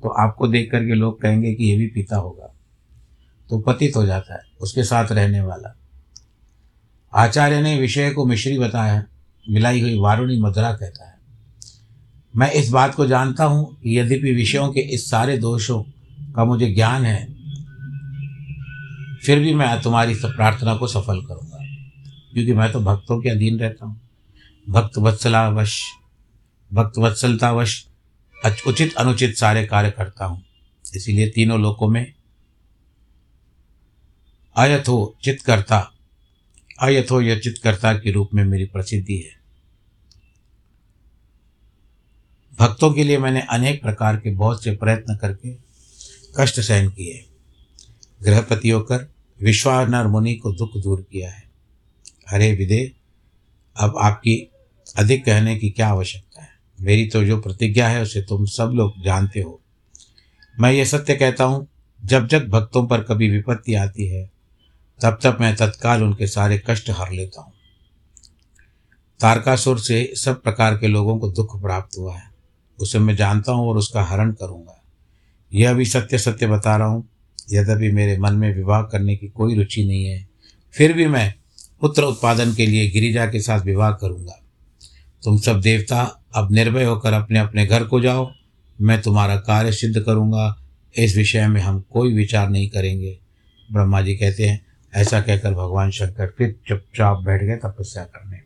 तो 0.00 0.08
आपको 0.20 0.48
देख 0.48 0.70
करके 0.70 0.94
लोग 0.94 1.20
कहेंगे 1.22 1.52
कि 1.54 1.64
ये 1.64 1.76
भी 1.76 1.86
पिता 1.88 2.16
होगा। 2.16 2.48
तो 3.50 3.58
पतित 3.60 3.96
हो 3.96 4.04
जाता 4.06 4.34
है, 4.34 4.40
उसके 4.60 4.84
साथ 4.84 5.12
रहने 5.12 5.40
वाला। 5.40 5.74
आचार्य 7.12 7.60
ने 7.60 7.78
विषय 7.80 8.10
को 8.10 8.24
मिश्री 8.26 8.58
बताया, 8.58 9.04
मिलाई 9.46 9.80
हुई 9.80 9.98
वारुणी 9.98 10.40
मदरा 10.40 10.72
कहता 10.72 11.06
है, 11.06 11.14
मैं 12.34 12.50
इस 12.52 12.70
बात 12.70 12.94
को 12.94 13.06
जानता 13.06 13.44
हूँ 13.44 13.64
कि 13.74 13.98
यद्यपि 13.98 14.34
विषयों 14.34 14.68
के 14.72 14.80
इस 14.94 15.08
सारे 15.10 15.36
दोषों 15.38 15.82
का 16.34 16.44
मुझे 16.44 16.72
ज्ञान 16.74 17.04
है, 17.04 17.26
फिर 19.24 19.38
भी 19.38 19.54
मैं 19.54 19.80
तुम्हारी 19.82 20.14
प्रार्थना 20.16 20.76
को 20.76 20.86
सफल 20.88 21.20
करूँगा, 21.20 21.58
क्योंकि 22.32 22.52
मैं 22.52 22.70
तो 22.72 22.80
भक्तों 22.82 23.20
के 23.20 23.30
अधीन 23.30 23.58
रहता 23.58 23.86
हूँ। 23.86 24.00
भक्त 24.66 24.98
वत्सलावश 24.98 25.80
भक्त 26.72 26.98
वत्सलतावश 26.98 27.86
उचित 28.66 28.94
अनुचित 28.94 29.36
सारे 29.36 29.66
कार्य 29.66 29.90
करता 29.90 30.24
हूँ। 30.24 30.44
इसीलिए 30.96 31.28
तीनों 31.28 31.60
लोकों 31.60 31.88
में 31.88 32.14
अयथो 34.56 35.16
चित्कर्ता 35.24 35.92
अयथो 36.80 37.20
या 37.20 37.38
चित्कर्ता 37.38 37.92
के 37.94 38.10
रूप 38.10 38.30
में 38.34 38.44
मेरी 38.44 38.64
प्रसिद्धि 38.64 39.16
है। 39.16 39.42
भक्तों 42.58 42.92
के 42.94 43.04
लिए 43.04 43.18
मैंने 43.18 43.40
अनेक 43.40 43.82
प्रकार 43.82 44.16
के 44.16 44.30
बहुत 44.30 44.64
से 44.64 44.76
प्रयत्न 44.76 45.16
करके 45.16 45.54
कष्ट 46.36 46.60
सहन 46.60 46.88
किए। 46.88 47.26
गृहपति 48.22 48.70
होकर 48.70 49.12
विश्वानर 49.40 50.06
मुनि 50.06 50.34
को 50.34 50.52
दुख 50.52 50.76
दूर 50.76 51.06
किया 51.12 51.30
है। 51.30 51.44
हरे 52.30 52.52
विदे, 52.52 52.92
अब 53.76 53.94
आपकी 53.98 54.50
अधिक 54.98 55.24
कहने 55.24 55.56
की 55.56 55.70
क्या 55.70 55.88
आवश्यकता 55.88 56.42
है? 56.42 56.51
मेरी 56.82 57.06
तो 57.06 57.24
जो 57.24 57.40
प्रतिज्ञा 57.40 57.88
है, 57.88 58.02
उसे 58.02 58.22
तुम 58.22 58.44
सब 58.44 58.72
लोग 58.74 59.02
जानते 59.04 59.40
हो। 59.40 59.60
मैं 60.60 60.72
ये 60.72 60.84
सत्य 60.84 61.14
कहता 61.14 61.44
हूँ, 61.44 61.66
जब 62.00 62.26
जब 62.26 62.48
भक्तों 62.48 62.86
पर 62.86 63.02
कभी 63.02 63.30
विपत्ति 63.30 63.74
आती 63.74 64.06
है, 64.06 64.30
तब 65.00 65.18
तब 65.22 65.38
मैं 65.40 65.54
तत्काल 65.56 66.02
उनके 66.02 66.26
सारे 66.26 66.62
कष्ट 66.66 66.90
हर 66.90 67.12
लेता 67.12 67.42
हूँ। 67.42 67.52
तारकासुर 69.20 69.78
से 69.78 70.12
सब 70.16 70.42
प्रकार 70.42 70.76
के 70.78 70.88
लोगों 70.88 71.18
को 71.18 71.28
दुख 71.28 71.60
प्राप्त 71.62 71.98
हुआ 71.98 72.14
है। 72.16 72.30
उसे 72.78 72.98
मैं 72.98 73.16
जानता 73.16 73.52
हूँ 73.52 73.68
और 73.68 73.76
उसका 73.76 74.02
हरण 74.02 74.32
करूँगा। 74.32 74.80
यह 75.52 75.72
भी 75.72 75.84
सत्य 75.84 76.18
सत्य 76.18 76.46
बता 76.46 76.76
रहा 76.76 76.88
हूँ, 76.88 77.08
यद्यपि 77.52 77.90
मेरे 77.92 78.18
मन 78.18 78.34
में 78.34 78.54
विवाह 78.54 78.82
करने 78.82 79.16
की 79.16 79.28
कोई 79.28 79.54
रुचि 79.54 79.84
नहीं 79.84 80.04
है, 80.04 80.26
फिर 80.74 80.92
भी 80.92 81.06
मैं 81.06 81.32
पुत्र 81.80 82.02
उत्पादन 82.02 82.54
के 82.54 82.66
लिए 82.66 82.90
गिरिजा 82.90 83.26
के 83.26 83.40
साथ 83.40 83.60
विवाह 83.60 83.92
करूँगा। 83.92 84.41
तुम 85.24 85.38
सब 85.38 85.60
देवता, 85.60 86.24
अब 86.34 86.52
निर्भय 86.52 86.84
होकर 86.84 87.12
अपने 87.12 87.38
अपने 87.38 87.66
घर 87.66 87.84
को 87.84 88.00
जाओ। 88.00 88.32
मैं 88.80 89.02
तुम्हारा 89.02 89.36
कार्य 89.36 89.72
सिद्ध 89.72 90.00
करूँगा। 90.00 90.62
इस 90.98 91.16
विषय 91.16 91.48
में 91.48 91.60
हम 91.60 91.80
कोई 91.80 92.12
विचार 92.12 92.50
नहीं 92.50 92.68
करेंगे। 92.68 93.18
ब्रह्मा 93.72 94.02
जी 94.02 94.14
कहते 94.14 94.46
हैं, 94.46 94.66
ऐसा 94.94 95.20
कहकर 95.20 95.50
भगवान 95.50 95.90
शंकर 95.90 96.34
फिर 96.38 96.56
चुपचाप 96.68 97.18
बैठ 97.18 97.42
गए 97.42 97.56
तपस्या 97.56 98.04
करने। 98.04 98.38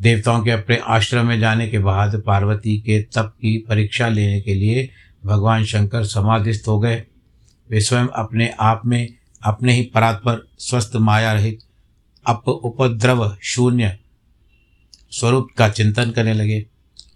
देवताओं 0.00 0.44
के 0.44 0.50
अपने 0.50 0.76
आश्रम 0.76 1.26
में 1.26 1.40
जाने 1.40 1.68
के 1.68 1.78
बाद 1.78 2.22
पार्वती 2.26 2.78
के 2.78 3.02
तप 3.02 3.34
की 3.40 3.58
परीक्षा 3.68 4.08
लेने 4.08 4.40
के 4.40 4.54
लिए 4.54 4.90
भगवान 5.24 5.64
शंकर 5.64 6.04
समाधिस्थ 6.04 6.68
हो 6.68 6.78
गए। 6.78 7.04
वे 7.70 7.80
स्वयं 7.80 8.06
अपने 8.06 8.54
आप 8.60 8.82
में 8.86 9.14
अपने 9.42 9.72
ही 9.72 9.82
परात्पर 9.82 10.48
स्वस्थ 10.58 10.92
माया 10.96 11.32
रहित, 11.32 11.58
अप 12.26 12.48
उपद्रव 12.48 13.36
शून्य 13.42 13.98
स्वरूप 15.10 15.48
का 15.58 15.68
चिंतन 15.68 16.10
करने 16.10 16.34
लगे। 16.34 16.66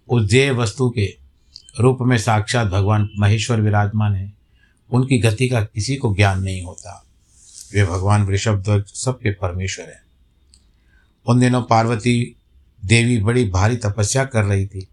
उस 0.09 0.23
देय 0.23 0.51
वस्तु 0.51 0.89
के 0.89 1.17
रूप 1.79 1.97
में 2.01 2.17
साक्षात 2.17 2.67
भगवान 2.67 3.09
महेश्वर 3.19 3.61
विराजमान 3.61 4.15
है। 4.15 4.33
उनकी 4.91 5.17
गति 5.17 5.49
का 5.49 5.61
किसी 5.61 5.95
को 5.95 6.15
ज्ञान 6.15 6.43
नहीं 6.43 6.61
होता। 6.61 7.05
वे 7.73 7.85
भगवान 7.85 8.23
वृषभ 8.23 8.61
ध्वज 8.61 8.85
सबके 8.85 9.31
परमेश्वर 9.31 9.85
हैं। 9.85 10.01
उन 11.27 11.39
दिनों 11.39 11.61
पार्वती 11.61 12.35
देवी 12.85 13.17
बड़ी 13.17 13.49
भारी 13.49 13.75
तपस्या 13.75 14.25
कर 14.25 14.43
रही 14.43 14.67
थी। 14.67 14.87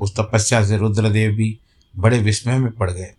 उस 0.00 0.16
तपस्या 0.16 0.66
से 0.66 0.76
रुद्रदेव 0.76 1.32
भी 1.32 1.58
बड़े 1.96 2.18
विस्मय 2.18 2.58
में 2.58 2.72
पड़ 2.72 2.90
गए। 2.90 3.14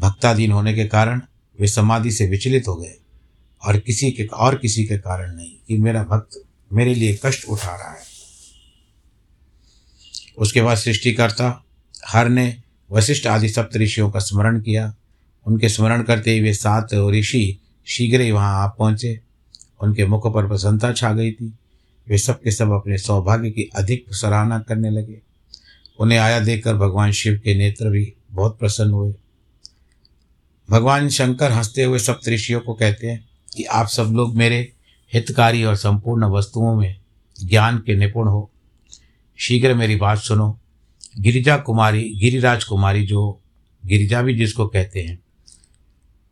भक्ताधीन 0.00 0.52
होने 0.52 0.74
के 0.74 0.84
कारण 0.84 1.22
वे 1.60 1.68
समाधि 1.68 2.10
से 2.10 2.26
विचलित 2.26 2.68
हो 2.68 2.76
गए। 2.76 2.94
और 3.64 3.78
किसी 3.78 4.10
के, 4.10 4.24
और 4.24 4.54
किसी 4.54 4.86
के 4.86 4.98
कारण 4.98 5.36
नहीं 5.36 5.52
कि 5.68 5.78
मेरा 5.78 6.04
भक्त 6.04 6.44
मेरे 6.72 6.94
लिए 6.94 7.20
कष्ट 7.24 7.44
उठा 7.44 7.76
रहा 7.76 7.90
है। 7.90 8.09
उसके 10.40 10.62
बाद 10.62 10.76
सृष्टिकर्ता 10.76 11.64
हर 12.08 12.28
ने 12.28 12.56
वशिष्ठ 12.92 13.26
आदि 13.26 13.48
सप्त 13.48 13.76
ऋषियों 13.76 14.10
का 14.10 14.18
स्मरण 14.18 14.60
किया। 14.60 14.94
उनके 15.46 15.68
स्मरण 15.68 16.02
करते 16.02 16.30
ही 16.30 16.40
वे 16.40 16.54
सात 16.54 16.88
ऋषि 16.94 17.58
शीघ्र 17.86 18.20
ही 18.20 18.30
वहाँ 18.30 18.64
आ 18.64 18.66
पहुँचे। 18.66 19.20
उनके 19.82 20.06
मुख 20.06 20.34
पर 20.34 20.48
प्रसन्नता 20.48 20.92
छा 20.92 21.12
गई 21.12 21.32
थी। 21.32 21.54
वे 22.08 22.18
सब 22.18 22.42
के 22.42 22.50
सब 22.50 22.70
अपने 22.70 22.98
सौभाग्य 22.98 23.50
की 23.50 23.62
अधिक 23.62 24.04
सराहना 24.10 24.58
करने 24.58 24.90
लगे। 24.90 25.20
उन्हें 25.98 26.18
आया 26.18 26.40
देखकर 26.40 26.76
भगवान 26.76 27.12
शिव 27.12 27.40
के 27.44 27.54
नेत्र 27.54 27.90
भी 27.90 28.12
बहुत 28.30 28.58
प्रसन्न 28.58 28.90
हुए। 28.90 29.14
भगवान 30.70 31.08
शंकर 31.08 31.52
हँसते 31.52 31.82
हुए 31.82 31.98
सप्तऋषियों 31.98 32.60
को 32.60 32.74
कहते 32.74 33.06
हैं 33.06 33.28
कि 33.56 33.64
आप 33.64 33.86
सब 33.86 34.02
लोग 34.02 34.36
मेरे 34.36 34.72
हितकारी 35.14 35.64
और 35.64 35.76
संपूर्ण 35.76 36.24
वस्तुओं 36.24 36.74
में 36.74 36.96
ज्ञान 37.44 37.78
के 37.78 37.96
निपुण 37.96 38.28
हो। 38.28 38.50
शीघ्र 39.40 39.74
मेरी 39.74 39.96
बात 39.96 40.18
सुनो। 40.18 40.60
गिरिजा 41.18 41.56
कुमारी, 41.56 42.14
गिरिराज 42.14 42.64
कुमारी 42.64 43.06
जो 43.06 43.42
गिरिजा 43.86 44.22
भी 44.22 44.34
जिसको 44.34 44.66
कहते 44.66 45.00
हैं, 45.00 45.18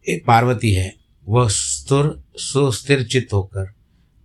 एक 0.08 0.26
पार्वती 0.26 0.72
है, 0.72 0.96
वह 1.28 1.48
स्तुर 1.48 2.24
सुस्थिर 2.36 3.04
चित्त 3.04 3.32
होकर 3.32 3.72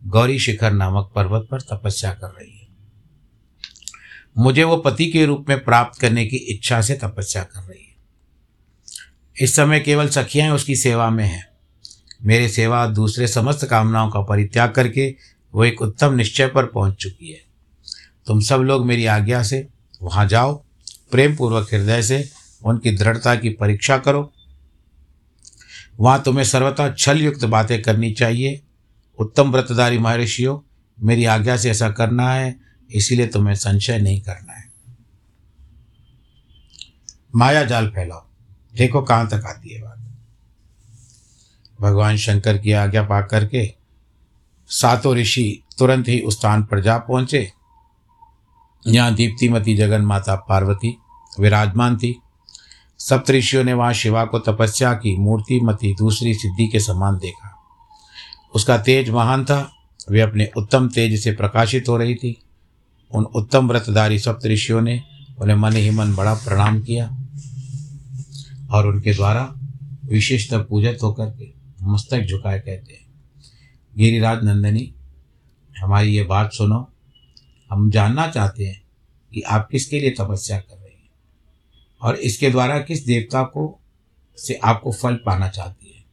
गौरी 0.06 0.40
शिखर 0.40 0.72
नामक 0.72 1.12
पर्वत 1.16 1.48
पर 1.52 1.62
तपस्या 1.62 2.14
कर 2.14 2.28
रही 2.28 2.58
है। 2.58 2.68
मुझे 4.38 4.64
वो 4.64 4.78
पति 4.78 5.06
के 5.06 5.26
रूप 5.26 5.46
में 5.50 5.64
प्राप्त 5.64 6.00
करने 6.00 6.26
की 6.26 6.38
इच्छा 6.38 6.82
से 6.82 6.96
तपस्या 6.96 7.44
कर 7.44 7.62
रही 7.62 7.84
है। 7.84 7.96
इस 9.42 9.56
समय 9.56 9.80
केवल 9.80 10.08
सखियाँ 10.08 10.56
उसकी 10.56 10.76
सेवा 10.76 11.10
में 11.10 11.26
हैं। 11.26 11.48
मेरे 12.24 12.50
सेवा 12.50 12.88
दूसरे 12.88 13.28
समस्त 13.28 13.66
कामनाओं 13.66 14.10
का 14.10 14.22
परित्याग 14.22 14.72
करके 14.72 15.16
वो 15.54 15.66
एक 15.66 15.82
उत्तम 15.82 16.14
निश्चय 16.14 16.48
पर 16.48 16.66
पहुँच 16.66 16.96
चुकी 16.96 17.32
है। 17.32 17.53
तुम 18.28 18.40
सब 18.40 18.58
लोग 18.58 18.86
मेरी 18.86 19.06
आज्ञा 19.06 19.44
से 19.44 19.68
वहाँ 20.02 20.28
जाओ 20.28 20.64
प्रेम 21.12 21.36
पूर्वक 21.36 21.74
हृदय 21.74 22.02
से 22.02 22.30
उनकी 22.66 22.92
दृढ़ता 22.92 23.36
की 23.36 23.50
परीक्षा 23.50 23.98
करो। 23.98 24.34
वहाँ 26.00 26.22
तुम्हें 26.22 26.46
सर्वथा 26.46 26.94
छल 26.94 27.22
युक्त 27.22 27.46
बातें 27.46 27.82
करनी 27.82 28.12
चाहिए। 28.12 28.62
उत्तम 29.20 29.52
व्रतधारी 29.52 29.98
महर्षियों, 29.98 30.60
मेरी 31.00 31.26
आज्ञा 31.26 31.58
से 31.58 31.72
ऐसा 31.72 31.90
करना 31.90 32.34
है, 32.34 32.60
इसीलिए 32.92 33.28
तुम्हें 33.28 33.56
संशय 33.56 33.98
नहीं 33.98 34.22
करना 34.22 34.54
है। 34.54 34.74
माया 37.36 37.64
जाल 37.64 37.90
फैलाओ। 37.90 38.26
देखो 38.76 39.02
कहाँ 39.02 39.28
तक 39.28 39.46
आती 39.46 39.74
है 39.74 39.82
बात। 39.82 40.00
भगवान 41.82 42.18
शंकर 42.18 42.58
की 42.58 42.72
आज्ञा 42.72 43.04
पा 43.04 43.22
करके 43.22 43.74
सातों 44.68 45.16
ऋषि 45.16 45.64
तुरंत 45.80 46.08
ही 46.08 46.20
उस 46.20 46.40
स्थान 46.40 46.64
पर 46.64 46.82
जा 46.82 46.98
पहुँचे। 46.98 47.54
यहाँ 48.88 49.14
दीप्तिमती 49.14 49.76
जगन 49.76 50.02
माता 50.02 50.36
पार्वती, 50.36 50.98
विराजमान 51.40 51.98
थी। 51.98 52.20
सप्तऋषियों 53.00 53.64
ने 53.64 53.74
वहाँ 53.74 53.94
शिवा 53.94 54.26
को 54.26 54.40
तपस्या 54.40 54.94
की 54.94 55.18
मूर्तिमती 55.18 55.96
दूसरी 55.96 56.34
सिद्धि 56.34 56.68
के 56.68 56.80
समान 56.80 57.18
देखा। 57.18 57.60
उसका 58.56 58.78
तेज 58.78 59.10
महान 59.10 59.46
था, 59.46 59.72
वे 60.12 60.22
अपने 60.22 60.52
उत्तम 60.58 60.90
तेज 60.90 61.24
से 61.24 61.32
प्रकाशित 61.32 61.90
हो 61.90 61.98
रही 61.98 62.16
थी। 62.16 62.44
उन 63.12 63.24
उत्तम 63.24 63.68
व्रतधारी 63.68 64.20
सप्तऋषियों 64.20 64.82
ने 64.82 65.04
उन्हें 65.42 65.58
मन 65.58 65.74
ही 65.74 65.90
मन 65.90 66.16
बड़ा 66.16 66.34
प्रणाम 66.34 66.82
किया 66.82 67.18
और 68.72 68.88
उनके 68.88 69.14
द्वारा 69.14 69.56
विशेषतः 70.06 70.58
पूजित 70.58 70.98
होकर 71.04 71.26
के 71.26 71.54
मस्तक 71.82 72.22
झुकाए 72.22 72.60
कहते 72.60 72.94
हैं। 72.94 73.08
गिरिराज 73.98 74.44
नंदनी, 74.44 74.94
हमारी 75.80 76.10
ये 76.10 76.24
बात 76.24 76.54
सुनो। 76.54 76.93
हम 77.74 77.92
जानना 77.92 78.28
चाहते 78.28 78.66
हैं 78.66 78.84
कि 79.34 79.42
आप 79.42 79.68
किसके 79.72 80.00
लिए 80.00 80.12
तपस्या 80.12 80.60
कर 80.60 80.76
रहे 80.76 80.90
हैं 80.90 81.10
और 82.02 82.16
इसके 82.16 82.50
द्वारा 82.50 82.80
किस 82.80 83.06
देवता 83.06 83.44
को 83.44 83.80
से 84.38 84.60
आपको 84.64 84.92
फल 84.92 85.16
पाना 85.16 85.50
चाहती 85.50 85.88
है। 85.88 86.04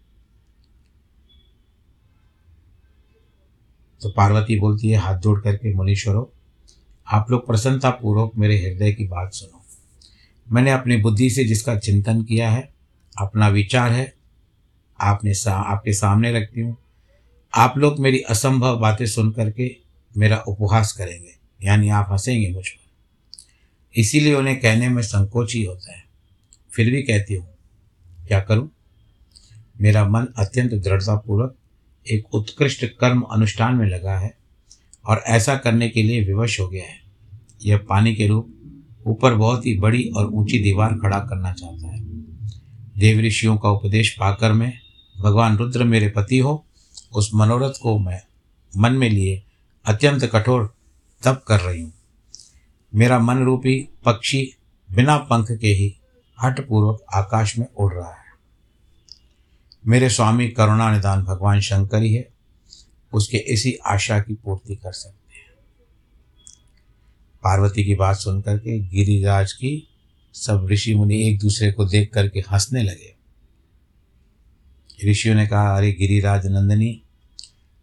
तो 4.03 4.11
पार्वती 4.11 4.61
बोलती 4.61 4.89
है, 4.89 4.97
हाथ 4.97 5.19
जोड़ 5.19 5.41
करके, 5.41 5.75
मुनीश्वरों, 5.75 6.25
आप 7.07 7.31
लोग 7.31 7.47
प्रसन्नता 7.47 7.91
पूर्वक 7.91 8.33
मेरे 8.37 8.59
हृदय 8.59 8.93
की 8.93 9.05
बात 9.05 9.33
सुनो। 9.33 9.65
मैंने 10.53 10.71
अपनी 10.71 10.97
बुद्धि 10.97 11.31
से 11.31 11.45
जिसका 11.45 11.79
चिंतन 11.79 12.23
किया 12.23 12.51
है, 12.51 12.73
अपना 13.19 13.49
विचार 13.49 13.93
है, 13.93 14.15
आपने 15.01 15.35
सा, 15.35 15.55
आपके 15.55 15.93
सामने 15.93 16.33
रखती 16.33 16.61
हूँ। 16.61 16.77
आप 17.55 17.79
लोग 17.79 17.99
मेरी 17.99 18.21
असंभव 18.21 18.79
बातें 18.79 19.07
सुन 19.07 19.31
करके 19.31 19.77
मेरा 20.17 20.37
उपहास 20.37 20.93
करेंगे। 20.93 21.40
यानी 21.63 21.89
आप 21.89 22.09
हंसेंगे 22.13 22.51
मुझ 22.51 22.69
पर। 22.69 24.01
इसीलिए 24.01 24.35
उन्हें 24.35 24.61
कहने 24.61 24.89
में 24.89 25.03
संकोच 25.03 25.55
ही 25.55 25.65
होता 25.65 25.93
है। 25.93 26.05
फिर 26.73 26.91
भी 26.91 27.03
कहती 27.03 27.35
हूँ, 27.35 27.49
क्या 28.29 28.41
करूँ? 28.41 28.71
मेरा 29.81 30.09
मन 30.09 30.27
अत्यंत 30.39 30.73
दृढ़तापूर्वक 30.75 31.57
एक 32.07 32.35
उत्कृष्ट 32.35 32.85
कर्म 32.85 33.21
अनुष्ठान 33.23 33.75
में 33.75 33.87
लगा 33.87 34.19
है 34.19 34.37
और 35.05 35.23
ऐसा 35.27 35.57
करने 35.57 35.89
के 35.89 36.03
लिए 36.03 36.25
विवश 36.25 36.61
हो 36.61 36.69
गया 36.69 36.85
है। 36.85 37.01
यह 37.65 37.79
पानी 37.79 38.15
के 38.15 38.27
रूप 38.27 38.57
ऊपर 39.07 39.35
बहुत 39.35 39.67
ही 39.67 39.79
बड़ी 39.79 40.03
और 40.17 40.27
ऊँची 40.27 40.59
दीवार 40.59 40.93
खड़ा 40.95 41.19
करना 41.19 41.53
चाहता 41.53 41.87
है। 41.87 42.01
देव 42.99 43.21
ऋषियों 43.21 43.57
का 43.57 43.71
उपदेश 43.71 44.17
पाकर 44.21 44.53
मैं, 44.53 44.73
भगवान 45.21 45.57
रुद्र 45.57 45.85
मेरे 45.85 46.09
पति 46.09 46.39
हो, 46.39 46.65
उस 47.15 47.31
मनोरथ 47.35 47.73
को 47.83 47.99
मैं, 47.99 48.23
मन 48.77 48.93
में 48.93 49.11
लिए 49.11 49.43
अत्यंत 49.85 50.25
कठोर 50.25 50.75
तप 51.23 51.45
कर 51.49 51.61
रही 51.61 51.83
हूँ। 51.83 51.93
मेरा 52.95 53.19
मन 53.19 53.39
रूपी 53.39 53.89
पक्षी 54.05 54.57
बिना 54.93 55.17
पंख 55.17 55.47
के 55.51 55.69
ही 55.69 55.97
हठपूर्वक 56.43 57.05
आकाश 57.15 57.59
में 57.59 57.67
उड़ 57.67 57.95
रहा 57.95 58.15
है। 58.15 58.31
मेरे 59.87 60.11
स्वामी 60.11 60.49
करुणा 60.49 60.93
निदान 60.93 61.23
भगवान 61.25 61.61
शंकर 61.61 62.03
ही 62.03 62.15
है 62.15 62.29
उसके 63.13 63.37
इसी 63.37 63.73
आशा 63.87 64.21
की 64.21 64.35
पूर्ति 64.35 64.75
कर 64.77 64.93
सकते 64.93 65.37
हैं। 65.37 65.49
पार्वती 67.43 67.85
की 67.85 67.95
बात 67.95 68.17
सुनकर 68.17 68.59
के 68.59 68.79
गिरिराज 68.79 69.53
की 69.53 69.89
सब 70.35 70.69
ऋषि 70.71 70.95
मुनि 70.95 71.29
एक 71.29 71.39
दूसरे 71.39 71.73
को 71.73 71.85
देख 71.85 72.13
करके 72.15 72.41
हंसने 72.41 72.83
लगे। 72.83 73.15
ऋषियों 75.11 75.35
ने 75.35 75.47
कहा, 75.47 75.77
अरे 75.77 75.93
गिरिराज 75.93 76.47
नंदनी 76.47 77.03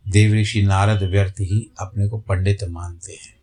देव 0.09 0.33
ऋषि 0.33 0.61
नारद 0.61 1.03
व्यर्थ 1.03 1.35
ही 1.39 1.71
अपने 1.79 2.07
को 2.07 2.17
पंडित 2.17 2.57
मानते 2.69 3.11
हैं। 3.11 3.37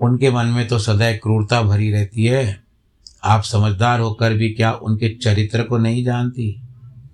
उनके 0.00 0.30
मन 0.30 0.46
में 0.46 0.68
तो 0.68 0.78
सदैव 0.78 1.18
क्रूरता 1.22 1.62
भरी 1.62 1.92
रहती 1.92 2.24
है। 2.26 2.62
आप 3.24 3.42
समझदार 3.42 4.00
होकर 4.00 4.32
भी 4.32 4.50
क्या 4.50 4.72
उनके 4.72 5.14
चरित्र 5.14 5.62
को 5.62 5.78
नहीं 5.78 6.04
जानती? 6.04 6.62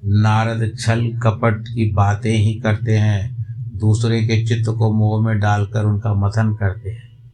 नारद 0.04 0.78
छल 0.80 1.20
कपट 1.22 1.68
की 1.68 1.92
बातें 1.92 2.36
ही 2.36 2.54
करते 2.54 2.98
हैं, 2.98 3.46
दूसरे 3.78 4.22
के 4.22 4.46
चित्त 4.46 4.70
को 4.70 4.92
मोह 4.92 5.26
में 5.26 5.40
डालकर 5.40 5.84
उनका 5.84 6.14
मथन 6.14 6.54
करते 6.54 6.90
हैं। 6.90 7.32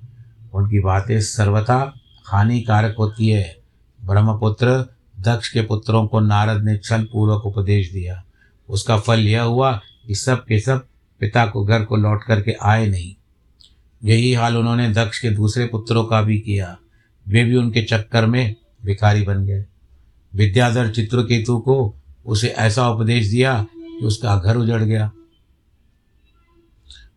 उनकी 0.55 0.81
बातें 0.81 1.21
सर्वथा 1.21 1.95
हानिकारक 2.27 2.97
होती 2.99 3.29
है। 3.29 3.57
ब्रह्मपुत्र 4.05 4.97
दक्ष 5.21 5.49
के 5.49 5.63
पुत्रों 5.63 6.07
को 6.07 6.21
नारद 6.21 6.65
ने 6.65 6.79
छल 6.79 7.05
पूर्वक 7.13 7.47
उपदेश 7.47 7.93
दिया। 7.93 8.25
उसका 8.71 8.97
फल 8.97 9.21
यह 9.21 9.43
हुआ 9.43 9.81
कि 10.07 10.15
सब 10.15 10.45
के 10.45 10.61
सब 10.61 10.87
पिता 11.21 11.47
को 11.47 11.65
घर 11.65 11.85
को 11.85 11.97
लौट 11.97 12.25
करके 12.25 12.53
आए 12.53 12.87
नहीं। 12.87 13.17
यही 14.05 14.33
हाल 14.33 14.57
उन्होंने 14.57 14.91
दक्ष 14.91 15.19
के 15.21 15.31
दूसरे 15.31 15.67
पुत्रों 15.67 16.05
का 16.05 16.23
भी 16.23 16.39
किया। 16.39 16.79
वे 17.29 17.45
भी 17.45 17.57
उनके 17.57 17.83
चक्कर 17.83 18.27
में 18.27 18.57
भिखारी 18.85 19.23
बन 19.23 19.47
गए। 19.47 19.65
विद्याधर 20.35 20.91
चित्रकेतु 20.91 21.59
को 21.59 21.97
उसे 22.27 22.49
ऐसा 22.49 22.91
उपदेश 22.91 23.27
दिया 23.27 23.67
कि 23.73 24.07
उसका 24.07 24.37
घर 24.37 24.57
उजड़ 24.57 24.83
गया। 24.83 25.13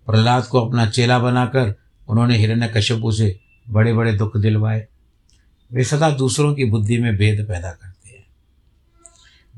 प्रहलाद 0.06 0.46
को 0.46 0.66
अपना 0.66 0.86
चेला 0.86 1.20
बनाकर 1.20 1.76
उन्होंने 2.08 2.38
हिरण्य 2.38 2.68
कश्यपु 2.68 3.12
से 3.12 3.40
बड़े 3.70 3.94
बड़े 3.94 4.14
दुख 4.14 4.38
दिलवाए। 4.38 4.88
वे 5.72 5.84
सदा 5.84 6.10
दूसरों 6.10 6.56
की 6.56 6.66
बुद्धि 6.66 6.98
में 6.98 7.18
भेद 7.18 7.46
पैदा 7.48 7.72
करते 7.72 8.10
हैं। 8.10 8.26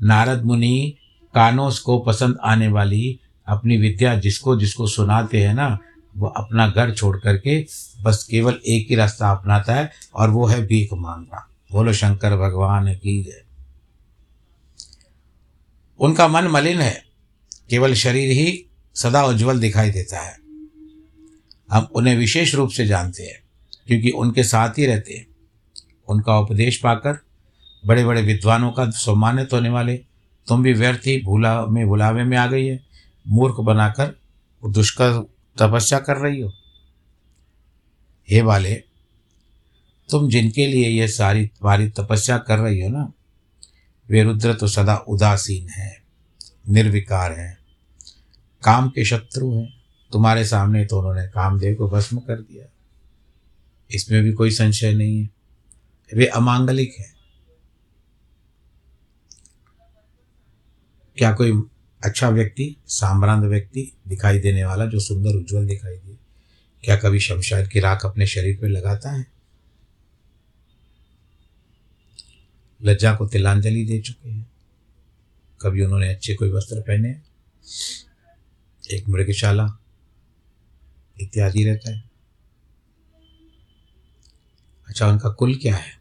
नारद 0.02 0.44
मुनि 0.44 0.96
कानोस 1.36 1.78
को 1.78 1.98
पसंद 1.98 2.38
आने 2.44 2.68
वाली 2.68 3.20
अपनी 3.46 3.76
विद्या 3.76 4.16
जिसको 4.16 4.60
जिसको 4.60 4.86
सुनाते 4.86 5.42
हैं 5.42 5.54
ना, 5.54 5.78
वो 6.16 6.26
अपना 6.26 6.68
घर 6.68 6.94
छोड़ 6.94 7.18
करके 7.18 7.66
बस 8.02 8.28
केवल 8.30 8.60
एक 8.66 8.86
ही 8.90 8.96
रास्ता 8.96 9.30
अपनाता 9.30 9.74
है 9.74 9.90
और 10.14 10.30
वो 10.30 10.46
है 10.46 10.66
भीख 10.66 10.92
मांगना। 10.92 11.48
बोलो, 11.72 11.92
शंकर 11.92 12.36
भगवान 12.36 12.94
की 12.94 13.24
जय। 13.24 13.44
उनका 15.98 16.28
मन 16.28 16.44
मलिन 16.44 16.78
है। 16.78 17.04
केवल 17.70 17.94
शरीर 17.94 18.30
ही 18.30 18.66
सदा 18.94 19.24
उज्जवल 19.24 19.60
दिखाई 19.60 19.90
देता 19.90 20.20
है। 20.20 20.38
हम 21.72 21.88
उन्हें 21.94 22.16
विशेष 22.16 22.54
रूप 22.54 22.70
से 22.70 22.86
जानते 22.86 23.22
हैं, 23.22 23.42
क्योंकि 23.86 24.10
उनके 24.10 24.44
साथ 24.44 24.70
ही 24.70 24.86
रहते 24.86 25.14
हैं। 25.14 25.26
उनका 26.08 26.38
उपदेश 26.38 26.76
पाकर 26.76 27.18
बड़े 27.86 28.04
बड़े 28.04 28.22
विद्वानों 28.22 28.72
का 28.72 28.90
सम्मानित 28.90 29.52
होने 29.52 29.68
वाले 29.68 30.05
तुम 30.48 30.62
भी 30.62 30.72
व्यर्थ 30.72 31.06
ही 31.06 31.22
भूला 31.22 31.66
में 31.66 31.86
भुलावे 31.86 32.24
में 32.24 32.36
आ 32.36 32.46
गई 32.46 32.66
है। 32.66 32.84
मूर्ख 33.28 33.60
बनाकर 33.60 34.18
दुष्कर 34.68 35.26
तपस्या 35.58 35.98
कर 35.98 36.16
रही 36.16 36.40
हो। 36.40 36.52
हे 38.30 38.42
वाले 38.42 38.74
तुम 40.10 40.28
जिनके 40.30 40.66
लिए 40.66 40.88
ये 40.88 41.08
सारी 41.08 41.46
तुम्हारी 41.46 41.88
तपस्या 41.88 42.38
कर 42.38 42.58
रही 42.58 42.80
हो 42.80 42.88
ना, 42.88 43.12
वे 44.08 44.22
रुद्र 44.22 44.54
तो 44.54 44.68
सदा 44.68 44.96
उदासीन 44.96 45.68
है, 45.68 46.02
निर्विकार 46.68 47.32
है, 47.32 47.58
काम 48.62 48.88
के 48.88 49.04
शत्रु 49.04 49.52
हैं। 49.54 49.72
तुम्हारे 50.12 50.44
सामने 50.44 50.84
तो 50.84 50.98
उन्होंने 50.98 51.26
कामदेव 51.26 51.74
को 51.74 51.88
भस्म 51.90 52.18
कर 52.18 52.40
दिया। 52.40 52.66
इसमें 53.90 54.22
भी 54.22 54.32
कोई 54.32 54.50
संशय 54.50 54.92
नहीं 54.92 55.20
है। 55.20 55.30
वे 56.14 56.26
अमांगलिक 56.26 56.94
है। 56.98 57.15
क्या 61.18 61.32
कोई 61.32 61.62
अच्छा 62.04 62.28
व्यक्ति 62.28 62.76
साम्रांत 62.86 63.44
व्यक्ति 63.44 63.92
दिखाई 64.08 64.38
देने 64.38 64.64
वाला, 64.64 64.86
जो 64.86 65.00
सुंदर 65.00 65.30
उज्जवल 65.30 65.66
दिखाई 65.66 65.96
दे? 65.96 66.16
क्या 66.84 66.96
कभी 66.96 67.20
शमशाद 67.20 67.68
की 67.68 67.80
राख 67.80 68.06
अपने 68.06 68.26
शरीर 68.26 68.56
पर 68.56 68.68
लगाता 68.68 69.10
है? 69.10 69.26
लज्जा 72.82 73.14
को 73.14 73.26
तिलांजलि 73.26 73.84
दे 73.84 74.00
चुके 74.00 74.28
हैं। 74.28 74.50
कभी 75.60 75.82
उन्होंने 75.82 76.08
अच्छे 76.08 76.34
कोई 76.34 76.50
वस्त्र 76.50 76.80
पहने 76.80 77.20
एक 78.96 79.08
मृगशाला 79.08 79.78
इत्यादि 81.20 81.64
रहता 81.64 81.94
है। 81.94 82.10
अच्छा 84.88 85.08
उनका 85.08 85.28
कुल 85.28 85.54
क्या 85.54 85.76
है? 85.76 86.00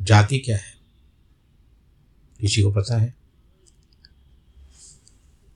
जाति 0.00 0.38
क्या 0.38 0.56
है? 0.56 0.77
किसी 2.40 2.62
को 2.62 2.70
पता 2.70 2.98
है। 2.98 3.14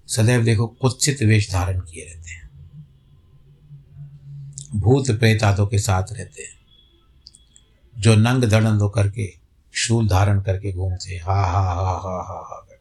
सदैव 0.08 0.44
देखो 0.44 0.66
कुत्सित 0.66 1.22
वेश 1.22 1.52
धारण 1.52 1.80
किए 1.80 2.04
रहते 2.04 2.30
हैं। 2.30 2.50
भूत 4.74 5.10
प्रेत 5.10 5.42
आदों 5.42 5.66
के 5.66 5.78
साथ 5.78 6.02
रहते 6.12 6.42
हैं। 6.42 6.62
जो 7.98 8.14
नंग 8.14 8.44
धड़न 8.44 8.78
दो 8.78 8.88
करके, 8.88 9.34
शूल 9.72 10.08
धारण 10.08 10.40
करके 10.40 10.72
घूमते 10.72 11.14
हा। 11.14 11.34
हा 11.34 11.42
हा 11.42 11.72
हा 11.72 11.92
हा 11.92 12.38
हा 12.38 12.66
करते 12.68 12.72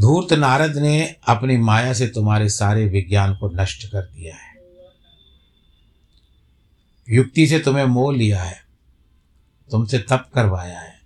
धूर्त 0.00 0.32
नारद 0.32 0.76
ने 0.76 1.16
अपनी 1.28 1.56
माया 1.56 1.92
से 1.92 2.08
तुम्हारे 2.08 2.48
सारे 2.48 2.86
विज्ञान 2.86 3.34
को 3.34 3.62
नष्ट 3.62 3.86
कर 3.86 4.02
दिया 4.02 4.36
है। 4.36 4.56
युक्ति 7.10 7.46
से 7.46 7.58
तुम्हें 7.58 7.84
मोह 7.84 8.14
लिया 8.14 8.42
है। 8.42 8.65
तुमसे 9.70 9.98
तप 9.98 10.30
करवाया 10.34 10.80
है। 10.80 11.00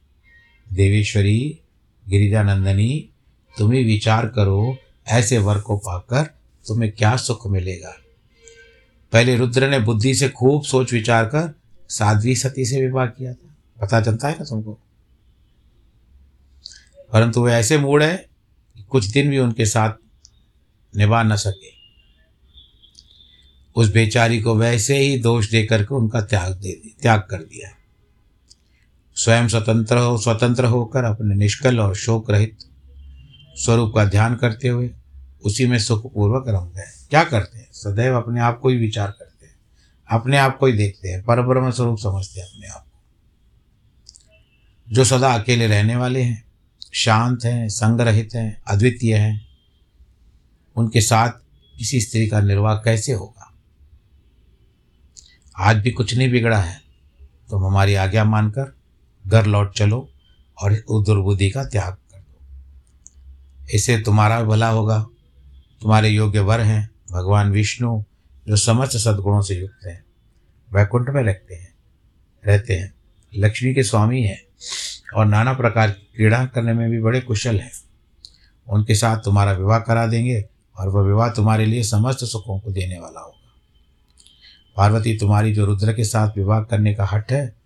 देवेश्वरी, 0.72 1.60
गिरिजानंदनी 2.08 3.10
तुम्हें 3.58 3.84
विचार 3.84 4.26
करो, 4.26 4.76
ऐसे 5.08 5.38
वर 5.38 5.58
को 5.58 5.76
पाकर 5.76 6.22
तुम्हें 6.66 6.92
क्या 6.92 7.16
सुख 7.16 7.46
मिलेगा। 7.46 7.96
पहले 9.12 9.36
रुद्र 9.36 9.70
ने 9.70 9.78
बुद्धि 9.78 10.14
से 10.14 10.28
खूब 10.28 10.62
सोच 10.62 10.92
विचार 10.92 11.24
कर 11.24 11.54
साध्वी 11.88 12.36
सती 12.36 12.64
से 12.64 12.80
विवाह 12.80 13.06
किया 13.06 13.34
था। 13.34 13.56
पता 13.80 14.00
चलता 14.00 14.28
है 14.28 14.34
ना 14.34 14.44
तुमको? 14.44 14.78
परंतु 17.12 17.42
वे 17.42 17.52
ऐसे 17.52 17.78
मूड 17.78 18.02
है 18.02 18.28
कि 18.76 18.82
कुछ 18.82 19.04
दिन 19.04 19.30
भी 19.30 19.38
उनके 19.38 19.66
साथ 19.66 19.92
निभा 20.96 21.22
न 21.22 21.36
सके। 21.36 21.80
उस 23.76 23.92
बेचारी 23.92 24.40
को 24.40 24.54
वैसे 24.54 24.98
ही 24.98 25.18
दोष 25.18 25.50
देकर 25.50 25.82
के 25.82 25.94
उनका 25.94 26.20
त्याग 26.20 26.52
दे, 26.52 26.72
त्याग 27.02 27.20
कर 27.20 27.42
दिया। 27.42 27.79
स्वयं 29.20 29.48
स्वतंत्र 29.48 29.96
हो, 29.98 30.18
स्वतंत्र 30.18 30.64
होकर 30.64 31.04
अपने 31.04 31.34
निष्कल 31.34 31.80
और 31.80 31.96
शोक 31.96 32.30
रहित 32.30 32.58
स्वरूप 33.54 33.92
का 33.94 34.04
ध्यान 34.04 34.34
करते 34.34 34.68
हुए 34.68 34.90
उसी 35.44 35.66
में 35.66 35.78
सुखपूर्वक 35.78 36.44
रम 36.48 36.64
गए 36.64 37.06
क्या 37.10 37.24
करते 37.24 37.58
हैं? 37.58 37.68
सदैव 37.72 38.16
अपने 38.16 38.40
आप 38.40 38.60
को 38.60 38.68
ही 38.68 38.76
विचार 38.76 39.10
करते 39.10 39.46
हैं। 39.46 39.54
अपने 40.10 40.38
आप 40.38 40.58
को 40.58 40.66
ही 40.66 40.72
देखते 40.72 41.08
हैं। 41.08 41.24
पर 41.24 41.42
ब्रह्म 41.42 41.70
स्वरूप 41.70 41.98
समझते 41.98 42.40
हैं 42.40 42.46
अपने 42.48 42.68
आप 42.68 42.86
को। 42.86 43.02
जो 44.92 45.04
सदा 45.04 45.34
अकेले 45.34 45.66
रहने 45.66 45.96
वाले 45.96 46.22
हैं, 46.22 46.44
शांत 46.92 47.44
हैं 47.44 47.68
संग 47.68 48.00
रहित 48.00 48.30
हैं, 48.34 48.62
अद्वितीय 48.68 49.16
हैं, 49.16 49.48
उनके 50.76 51.00
साथ 51.00 51.30
किसी 51.78 52.00
स्त्री 52.00 52.26
का 52.26 52.40
निर्वाह 52.40 52.74
कैसे 52.74 53.12
होगा? 53.12 53.52
आज 55.58 55.76
भी 55.76 55.90
कुछ 55.90 56.14
नहीं 56.14 56.30
बिगड़ा 56.30 56.58
है, 56.58 56.80
तुम 57.50 57.60
तो 57.60 57.66
हमारी 57.66 57.94
आज्ञा 57.94 58.24
मानकर 58.24 58.79
घर 59.30 59.46
लौट 59.46 59.74
चलो 59.74 60.10
और 60.62 60.72
उस 60.72 61.06
दुर्बुद्धि 61.06 61.50
का 61.50 61.64
त्याग 61.64 61.92
कर 61.92 62.18
दो। 62.18 62.38
इससे 63.68 64.00
तुम्हारा 64.00 64.42
भला 64.44 64.68
होगा। 64.68 65.06
तुम्हारे 65.80 66.08
योग्य 66.08 66.40
वर 66.40 66.60
हैं। 66.60 66.90
भगवान 67.12 67.50
विष्णु, 67.50 68.02
जो 68.48 68.56
समस्त 68.56 68.96
सद्गुणों 68.96 69.42
से 69.42 69.54
युक्त 69.54 69.86
हैं, 69.86 70.04
वैकुंठ 70.72 71.08
में 71.08 71.22
रहते 71.22 71.54
हैं 71.54 71.74
रहते 72.46 72.74
हैं। 72.74 72.94
लक्ष्मी 73.36 73.74
के 73.74 73.82
स्वामी 73.82 74.22
हैं 74.22 74.42
और 75.16 75.26
नाना 75.26 75.52
प्रकार 75.52 75.90
की 75.90 76.12
क्रीड़ा 76.16 76.46
करने 76.46 76.72
में 76.72 76.90
भी 76.90 77.00
बड़े 77.00 77.20
कुशल 77.20 77.60
हैं। 77.60 77.72
उनके 78.68 78.94
साथ 78.94 79.16
तुम्हारा 79.16 79.52
विवाह 79.52 79.78
करा 79.78 80.06
देंगे 80.06 80.44
और 80.78 80.88
वह 80.88 81.02
विवाह 81.02 81.28
तुम्हारे 81.28 81.66
लिए 81.66 81.82
समस्त 81.82 82.24
सुखों 82.24 82.60
को 82.60 82.72
देने 82.72 82.98
वाला 83.00 83.20
होगा। 83.20 83.52
पार्वती, 84.76 85.18
तुम्हारी 85.18 85.54
जो 85.54 85.64
रुद्र 85.64 85.92
के 85.92 86.04
साथ 86.04 86.30
विवाह 86.36 86.60
करने 86.60 86.94
का 86.94 87.04
हट 87.04 87.32
है, 87.32 87.56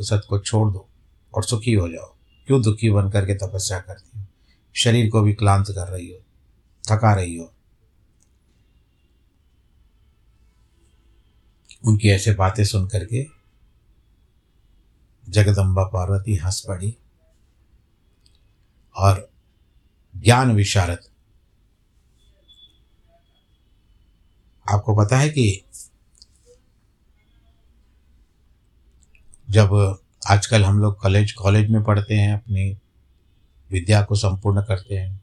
उस 0.00 0.12
हट 0.12 0.20
को 0.28 0.38
छोड़ 0.38 0.72
दो। 0.72 0.88
और 1.34 1.44
सुखी 1.44 1.72
हो 1.72 1.88
जाओ। 1.88 2.14
क्यों 2.46 2.62
दुखी 2.62 2.90
बन 2.90 3.10
करके 3.10 3.34
तपस्या 3.34 3.80
करती 3.80 4.18
हो? 4.18 4.26
शरीर 4.76 5.10
को 5.10 5.22
भी 5.22 5.32
क्लांत 5.34 5.66
कर 5.70 5.88
रही 5.88 6.10
हो, 6.12 6.18
थका 6.90 7.14
रही 7.14 7.36
हो। 7.36 7.52
उनकी 11.86 12.08
ऐसे 12.08 12.34
बातें 12.34 12.64
सुन 12.64 12.86
करके 12.86 13.26
जगदम्बा 15.28 15.84
पार्वती 15.84 16.34
हंस 16.34 16.64
पड़ी 16.68 16.96
और 18.96 19.30
ज्ञान 20.16 20.54
विशारद। 20.56 20.98
आपको 24.70 24.96
पता 24.96 25.18
है 25.18 25.28
कि 25.28 25.64
जब 29.50 29.68
आजकल 30.22 30.64
हम 30.64 30.78
लोग 30.78 30.98
कॉलेज 31.00 31.32
कॉलेज 31.32 31.70
में 31.70 31.82
पढ़ते 31.84 32.14
हैं 32.14 32.32
अपनी 32.32 32.70
विद्या 33.70 34.02
को 34.02 34.14
संपूर्ण 34.16 34.62
करते 34.62 34.96
हैं 34.96 35.20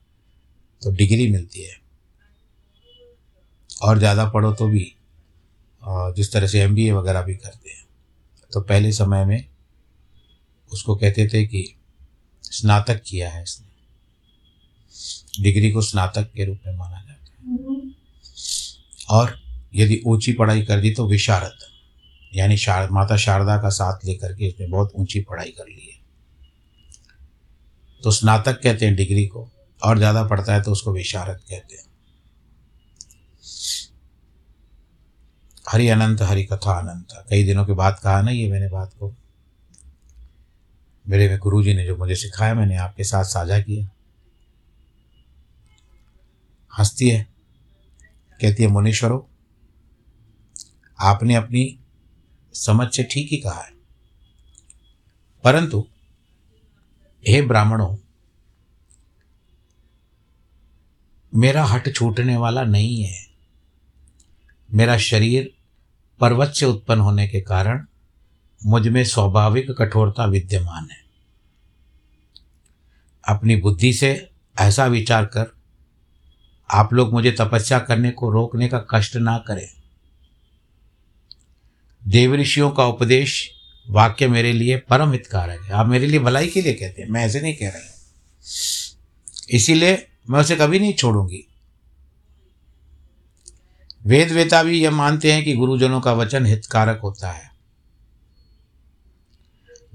तो 0.81 0.91
डिग्री 0.91 1.31
मिलती 1.31 1.63
है। 1.63 1.75
और 3.69 3.97
ज़्यादा 3.99 4.25
पढ़ो 4.29 4.51
तो 4.53 4.67
भी 4.67 4.91
जिस 6.15 6.31
तरह 6.34 6.47
से 6.47 6.62
एमबीए 6.62 6.91
वगैरह 6.91 7.21
भी 7.21 7.36
करते 7.36 7.69
हैं। 7.69 7.84
तो 8.51 8.62
पहले 8.62 8.91
समय 8.91 9.25
में 9.25 9.45
उसको 10.71 10.95
कहते 10.95 11.27
थे 11.27 11.45
कि 11.45 11.63
स्नातक 12.43 13.01
किया 13.05 13.29
है 13.29 13.43
इसने। 13.43 13.65
डिग्री 15.43 15.71
को 15.71 15.81
स्नातक 15.81 16.31
के 16.36 16.45
रूप 16.45 16.60
में 16.67 16.75
माना 16.77 17.01
जाता 17.01 17.31
है। 17.34 17.47
और 19.12 19.38
यदि 19.75 20.01
ऊँची 20.08 20.34
पढ़ाई 20.34 20.62
कर 20.62 20.79
दी 20.81 20.91
तो 20.91 21.08
विशारद। 21.08 21.58
यानी 22.36 22.58
शार, 22.58 22.89
माता 22.91 23.17
शारदा 23.17 23.58
का 23.58 23.69
साथ 23.71 24.06
लेकर 24.06 24.34
के 24.34 24.48
इसने 24.48 24.67
बहुत 24.67 24.91
ऊँची 24.95 25.19
पढ़ाई 25.21 25.52
कर 25.52 25.67
ली 25.67 25.86
है। 25.88 26.04
तो 28.02 28.12
स्नातक 28.12 28.62
कहते 28.63 28.86
हैं 28.86 28.95
डिग्री 28.95 29.26
को, 29.28 29.50
और 29.80 29.98
ज़्यादा 29.98 30.24
पढ़ता 30.24 30.54
है 30.54 30.62
तो 30.62 30.71
उसको 30.71 30.91
विशारद 30.93 31.39
कहते 31.39 31.76
हैं। 31.76 31.84
हरि 35.69 35.88
अनंत, 35.88 36.21
हरि 36.21 36.43
कथा 36.43 36.78
अनंत। 36.80 37.13
कई 37.30 37.43
दिनों 37.43 37.65
के 37.65 37.74
बाद 37.74 38.00
कहा 38.04 38.21
ना 38.21 38.32
ये 38.32 38.50
मैंने 38.52 38.67
बात 38.69 38.93
को। 38.93 39.13
मेरे 41.06 41.28
में 41.30 41.38
गुरु 41.39 41.62
जी 41.63 41.74
ने 41.74 41.86
जो 41.86 41.95
मुझे 41.98 42.15
सिखाया, 42.15 42.54
मैंने 42.54 42.78
आपके 42.78 43.04
साथ 43.04 43.24
साझा 43.24 43.60
किया। 43.60 43.89
हंसती 46.74 47.10
है, 47.10 47.26
कहती 48.39 48.63
है, 48.63 48.69
मुनीश्वरों, 48.69 49.19
आपने 51.00 51.36
अपनी 51.36 51.63
समझ 52.56 52.96
से 52.96 53.04
ठीक 53.04 53.28
ही 53.32 53.38
कहा 53.38 53.62
है। 53.62 53.74
परंतु, 55.44 55.88
हे 57.28 57.41
ब्राह्मणों, 57.41 57.98
मेरा 61.36 61.63
हट 61.63 61.96
छूटने 61.96 62.38
वाला 62.38 62.63
नहीं 62.63 63.04
है। 63.04 63.28
मेरा 64.74 64.98
शरीर 64.98 65.56
पर्वत 66.20 66.54
से 66.56 66.65
उत्पन्न 66.65 67.00
होने 67.02 67.28
के 67.28 67.41
कारण 67.41 67.86
मुझमें 68.65 69.04
स्वाभाविक 69.04 69.72
कठोरता 69.72 70.26
विद्यमान 70.26 70.88
है। 70.91 71.06
अपनी 73.28 73.56
बुद्धि 73.56 73.94
से 73.94 74.30
ऐसा 74.60 74.86
विचार 74.86 75.26
कर, 75.26 75.48
आप 76.74 76.94
लोग 76.94 77.13
मुझे 77.13 77.32
तपस्या 77.32 77.80
करने 77.80 78.12
को 78.12 78.30
रोकने 78.30 78.68
का 78.68 78.86
कष्ट 78.91 79.15
ना 79.15 79.38
करें। 79.38 79.85
देव 82.08 82.36
ऋषियों 82.36 82.72
का 82.72 82.86
उपदेश 82.86 83.52
वाक्य 83.89 84.28
मेरे 84.28 84.54
लिए 84.54 84.78
परम 84.78 85.12
हितकारक 85.12 85.62
है। 85.62 85.72
आप 85.72 85.88
मेरे 85.88 86.08
लिए 86.08 86.20
भलाई 86.20 86.48
के 86.48 86.62
लिए 86.62 86.74
कहते 86.74 87.02
हैं। 87.02 87.10
मैं 87.10 87.26
ऐसे 87.26 87.41
नहीं 87.41 87.54
कह 87.54 87.70
रहा 87.70 87.94
इसीलिए 89.50 90.08
मैं 90.30 90.39
उसे 90.39 90.56
कभी 90.56 90.80
नहीं 90.80 90.94
छोड़ूँगी। 90.94 91.48
वेद 94.06 94.32
वेता 94.32 94.63
भी 94.63 94.84
यह 94.84 94.91
मानते 94.91 95.34
हैं 95.34 95.46
कि 95.46 95.54
गुरुजनों 95.54 96.02
का 96.02 96.13
वचन 96.13 96.46
हितकारक 96.46 97.00
होता 97.04 97.32
है। 97.32 97.52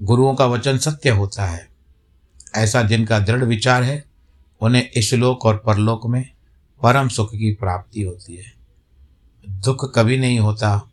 गुरुओं 0.01 0.35
का 0.35 0.45
वचन 0.45 0.77
सत्य 0.77 1.09
होता 1.09 1.45
है। 1.45 1.67
ऐसा 2.55 2.81
जिनका 2.81 3.19
दृढ़ 3.19 3.43
विचार 3.43 3.83
है, 3.83 4.05
उन्हें 4.61 4.89
इस 4.91 5.13
लोक 5.13 5.45
और 5.45 5.57
परलोक 5.57 6.07
में 6.07 6.31
परम 6.83 7.07
सुख 7.07 7.31
की 7.31 7.53
प्राप्ति 7.53 8.01
होती 8.01 8.35
है। 8.35 8.53
दुख 9.49 9.95
कभी 9.95 10.17
नहीं 10.17 10.39
होता 10.39 10.90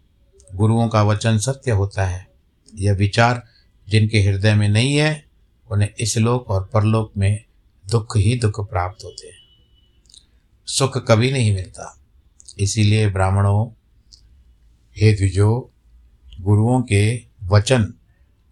गुरुओं 0.54 0.88
का 0.88 1.02
वचन 1.02 1.38
सत्य 1.38 1.70
होता 1.70 2.06
है। 2.06 2.28
यह 2.74 2.92
विचार 2.92 3.46
जिनके 3.88 4.20
हृदय 4.22 4.54
में 4.54 4.68
नहीं 4.68 4.96
है, 4.96 5.24
उन्हें 5.70 5.94
इस 6.00 6.18
लोक 6.18 6.50
और 6.50 6.70
परलोक 6.74 7.12
में 7.16 7.44
दुख 7.90 8.16
ही 8.16 8.36
दुख 8.36 8.70
प्राप्त 8.70 9.04
होते 9.04 9.26
हैं। 9.26 9.38
सुख 10.66 11.08
कभी 11.08 11.32
नहीं 11.32 11.54
मिलता। 11.54 12.00
इसीलिए 12.58 13.08
ब्राह्मणों, 13.08 13.68
हे 14.96 15.12
द्विजो, 15.12 15.72
गुरुओं 16.40 16.82
के 16.82 17.22
वचन 17.44 17.94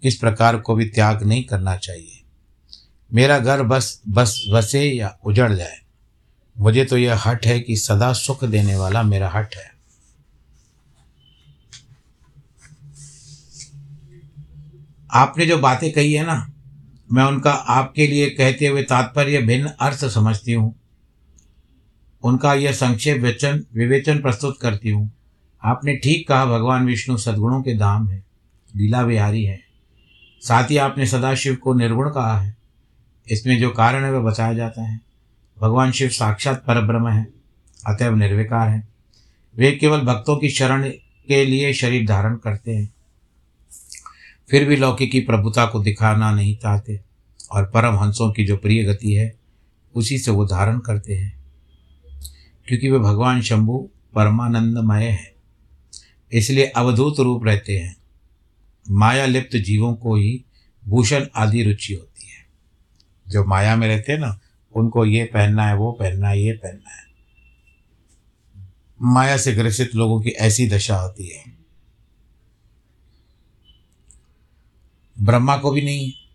किस 0.03 0.17
प्रकार 0.17 0.57
को 0.57 0.75
भी 0.75 0.85
त्याग 0.85 1.23
नहीं 1.23 1.45
करना 1.45 1.77
चाहिए। 1.77 2.23
मेरा 3.15 3.39
घर 3.39 3.63
बस 3.63 4.03
बस, 4.09 4.45
बसे 4.51 4.93
या 4.93 5.19
उजड़ 5.25 5.53
जाए। 5.53 5.81
मुझे 6.59 6.85
तो 6.85 6.97
यह 6.99 7.29
हट 7.29 7.47
है 7.47 7.61
कि 7.61 7.77
सदा 7.77 8.13
सुख 8.13 8.45
देने 8.45 8.77
वाला 8.77 9.03
मेरा 9.03 9.31
हट 9.31 9.57
है। 9.57 9.76
आपने 15.17 15.47
जो 15.47 15.59
बातें 15.59 15.93
कही 15.93 16.13
है 16.13 16.27
ना, 16.27 16.53
मैं 17.13 17.25
उनका 17.25 17.51
आपके 17.51 18.07
लिए 18.07 18.31
कहते 18.31 18.67
हुए 18.67 18.83
तात्पर्य 18.83 19.39
भिन्न 19.39 19.69
अर्थ 19.81 20.05
समझती 20.05 20.53
हूँ। 20.53 20.75
उनका 22.23 22.55
यह 22.55 22.73
संक्षेप 22.73 23.23
वचन, 23.23 23.65
विवेचन 23.75 24.19
प्रस्तुत 24.19 24.59
करती 24.61 24.91
हूँ। 24.91 25.13
आपने 25.63 25.97
ठीक 25.97 26.29
कहा, 26.29 26.47
भगवान 26.47 26.87
विष्णु 26.87 27.17
सद्गुणों 27.17 27.63
के 27.63 27.75
धाम 27.79 28.09
है, 28.09 28.25
लीला 28.77 29.03
विहारी 29.03 29.45
है। 29.45 29.61
साथ 30.43 30.71
ही 30.71 30.77
आपने 30.77 31.07
सदाशिव 31.07 31.55
को 31.55 31.75
निर्गुण 31.75 32.11
कहा 32.11 32.39
है। 32.39 32.57
इसमें 33.31 33.59
जो 33.59 33.71
कारण 33.71 34.05
है, 34.05 34.13
वह 34.13 34.31
बताया 34.31 34.55
जाता 34.55 34.83
है। 34.83 35.01
भगवान 35.61 35.93
शिव 35.93 36.09
साक्षात 36.09 36.65
परब्रह्म 36.67 37.09
है, 37.09 37.27
अतएव 37.87 38.17
निर्विकार 38.17 38.69
है। 38.69 38.89
वे 39.57 39.73
केवल 39.73 40.01
भक्तों 40.01 40.37
की 40.37 40.51
शरण 40.51 40.89
के 41.29 41.45
लिए 41.45 41.73
शरीर 41.73 42.07
धारण 42.07 42.37
करते 42.37 42.75
हैं। 42.75 42.96
फिर 44.51 44.65
भी 44.65 44.77
लौकिक 44.77 45.13
की 45.13 45.21
प्रभुता 45.21 45.67
को 45.67 45.83
दिखाना 45.83 46.35
नहीं 46.35 46.57
चाहते 46.57 47.01
और 47.53 47.65
परम 47.65 47.97
हंसों 47.97 48.33
की 48.33 48.45
जो 48.45 48.57
प्रिय 48.57 48.85
गति 48.85 49.15
है, 49.15 49.35
उसी 49.95 50.19
से 50.19 50.31
वो 50.31 50.45
धारण 50.45 50.79
करते 50.79 51.15
हैं। 51.15 51.45
क्योंकि 52.69 52.91
वे 52.91 52.99
भगवान 52.99 53.43
शंभु 53.43 53.91
परमानंदमय 54.15 55.05
है, 55.05 55.35
इसलिए 56.33 56.67
अवधूत 56.67 57.21
रूप 57.21 57.45
रहते 57.45 57.79
हैं। 57.79 57.97
माया 58.91 59.27
लिप्त 59.27 59.57
जीवों 59.57 59.95
को 59.95 60.17
ही 60.17 60.45
भूषण 60.89 61.27
आदि 61.37 61.63
रुचि 61.63 61.95
होती 61.95 62.29
है। 62.29 62.47
जो 63.29 63.45
माया 63.45 63.77
में 63.77 63.89
रहते 63.89 64.13
हैं 64.13 64.19
ना, 64.19 64.41
उनको 64.75 65.05
ये 65.05 65.25
पहनना 65.25 65.67
है, 65.69 65.77
वो 65.77 65.93
पहनना 65.93 66.29
है, 66.29 66.43
ये 66.43 66.53
पहनना 66.53 66.91
है। 66.91 67.07
माया 69.03 69.37
से 69.37 69.53
ग्रसित 69.53 69.95
लोगों 69.95 70.21
की 70.21 70.31
ऐसी 70.31 70.69
दशा 70.69 70.97
होती 70.97 71.27
है। 71.27 71.56
ब्रह्मा 75.21 75.57
को 75.57 75.71
भी 75.71 75.83
नहीं 75.83 76.07
है। 76.07 76.27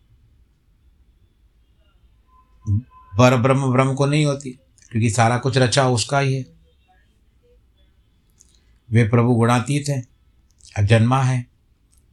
पर 3.17 3.37
ब्रह्म 3.37 3.71
ब्रह्म 3.71 3.93
को 3.93 4.05
नहीं 4.05 4.25
होती, 4.25 4.51
क्योंकि 4.91 5.09
सारा 5.09 5.37
कुछ 5.37 5.57
रचा 5.57 5.87
उसका 5.89 6.19
ही 6.19 6.33
है। 6.33 6.45
वे 8.91 9.03
प्रभु 9.03 9.33
गुणातीत 9.33 9.89
हैं, 9.89 10.07
अजन्मा 10.77 11.21
है, 11.23 11.45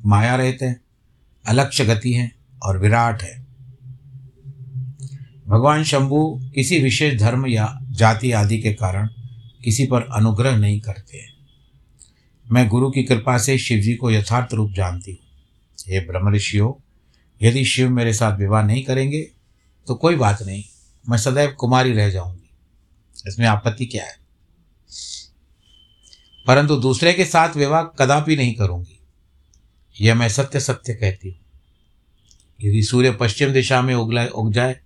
माया 0.07 0.37
रहते 0.37 0.64
हैं, 0.64 0.81
अलक्ष्य 1.46 1.85
गति 1.85 2.12
है 2.12 2.33
और 2.62 2.78
विराट 2.78 3.22
है। 3.22 3.46
भगवान 5.46 5.85
शंभु 5.85 6.40
किसी 6.54 6.83
विशेष 6.83 7.20
धर्म 7.20 7.46
या 7.46 7.78
जाति 7.90 8.33
आदि 8.33 8.59
के 8.59 8.72
कारण 8.74 9.09
किसी 9.64 9.87
पर 9.87 10.02
अनुग्रह 10.02 10.57
नहीं 10.57 10.81
करते 10.81 11.18
हैं। 11.18 11.33
मैं 12.52 12.68
गुरु 12.68 12.90
की 12.90 13.02
कृपा 13.02 13.38
से 13.38 13.59
शिव 13.59 13.81
जी 13.81 13.94
को 13.94 14.11
यथार्थ 14.11 14.54
रूप 14.54 14.72
जानती 14.72 15.11
हूँ। 15.11 15.27
हे 15.88 16.01
ब्रह्म 16.01 16.35
ऋषियों 16.35 16.72
यदि 17.42 17.64
शिव 17.64 17.90
मेरे 17.90 18.12
साथ 18.12 18.38
विवाह 18.38 18.62
नहीं 18.62 18.85
करेंगे 18.85 19.20
तो 19.87 19.94
कोई 19.94 20.16
बात 20.16 20.42
नहीं, 20.42 20.64
मैं 21.09 21.18
सदैव 21.18 21.51
कुमारी 21.51 21.92
रह 21.92 22.11
जाऊँगी। 22.11 22.51
इसमें 23.27 23.46
आपत्ति 23.46 23.87
क्या 23.87 24.05
है? 24.05 24.16
परंतु 26.46 26.77
दूसरे 26.77 27.12
के 27.12 27.24
साथ 27.24 27.57
विवाह 27.57 27.83
कदापि 27.83 28.37
नहीं 28.37 28.55
करूँगी। 28.55 28.98
यह 30.01 30.14
मैं 30.14 30.29
सत्य 30.29 30.61
सत्य 30.61 30.94
कहती 30.94 31.29
हूँ। 31.29 31.38
यदि 32.62 32.83
सूर्य 32.83 33.11
पश्चिम 33.11 33.53
दिशा 33.53 33.83
में 33.83 33.94
उगला, 33.94 34.24
उग 34.24 34.53
जाए, 34.53 34.81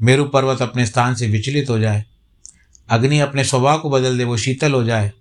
मेरु 0.00 0.24
पर्वत 0.24 0.62
अपने 0.62 0.86
स्थान 0.86 1.14
से 1.14 1.26
विचलित 1.26 1.70
हो 1.70 1.78
जाए, 1.78 2.04
अग्नि 2.88 3.18
अपने 3.18 3.44
स्वभाव 3.44 3.80
को 3.80 3.90
बदल 3.90 4.18
दे, 4.18 4.24
वो 4.24 4.36
शीतल 4.36 4.72
हो 4.72 4.84
जाए, 4.84 5.12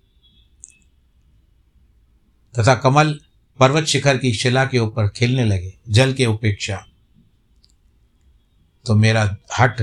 तथा 2.53 2.75
कमल 2.75 3.19
पर्वत 3.61 3.85
शिखर 3.85 4.17
की 4.17 4.33
शिला 4.33 4.63
के 4.65 4.79
ऊपर 4.79 5.07
खिलने 5.07 5.43
लगे, 5.45 5.73
जल 5.89 6.13
के 6.13 6.25
उपेक्षा। 6.25 6.77
तो 8.85 8.95
मेरा 8.95 9.23
हट 9.59 9.81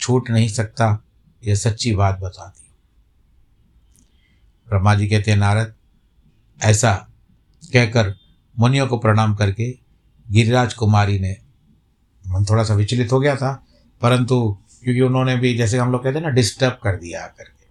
छूट 0.00 0.30
नहीं 0.30 0.48
सकता, 0.48 1.02
यह 1.42 1.54
सच्ची 1.54 1.94
बात 1.94 2.18
बताती 2.18 2.68
ब्रह्मा 4.68 4.94
जी 4.94 5.08
कहते 5.08 5.34
नारद, 5.36 5.74
ऐसा 6.60 6.92
कहकर 7.72 8.14
मुनियों 8.56 8.86
को 8.86 8.98
प्रणाम 8.98 9.34
करके 9.34 9.70
गिरिराज 10.26 10.74
कुमारी 10.74 11.18
ने, 11.18 11.36
मन 12.24 12.44
थोड़ा 12.44 12.64
सा 12.64 12.74
विचलित 12.74 13.12
हो 13.12 13.20
गया 13.20 13.36
था, 13.36 13.52
परंतु 14.02 14.40
क्योंकि 14.84 15.00
उन्होंने 15.00 15.36
भी, 15.36 15.54
जैसे 15.54 15.78
हम 15.78 15.92
लोग 15.92 16.04
कहते 16.04 16.18
हैं 16.18 16.26
ना 16.26 16.32
डिस्टर्ब 16.32 16.78
कर 16.82 16.96
दिया 16.96 17.24
आकर 17.24 17.44
के 17.44 17.68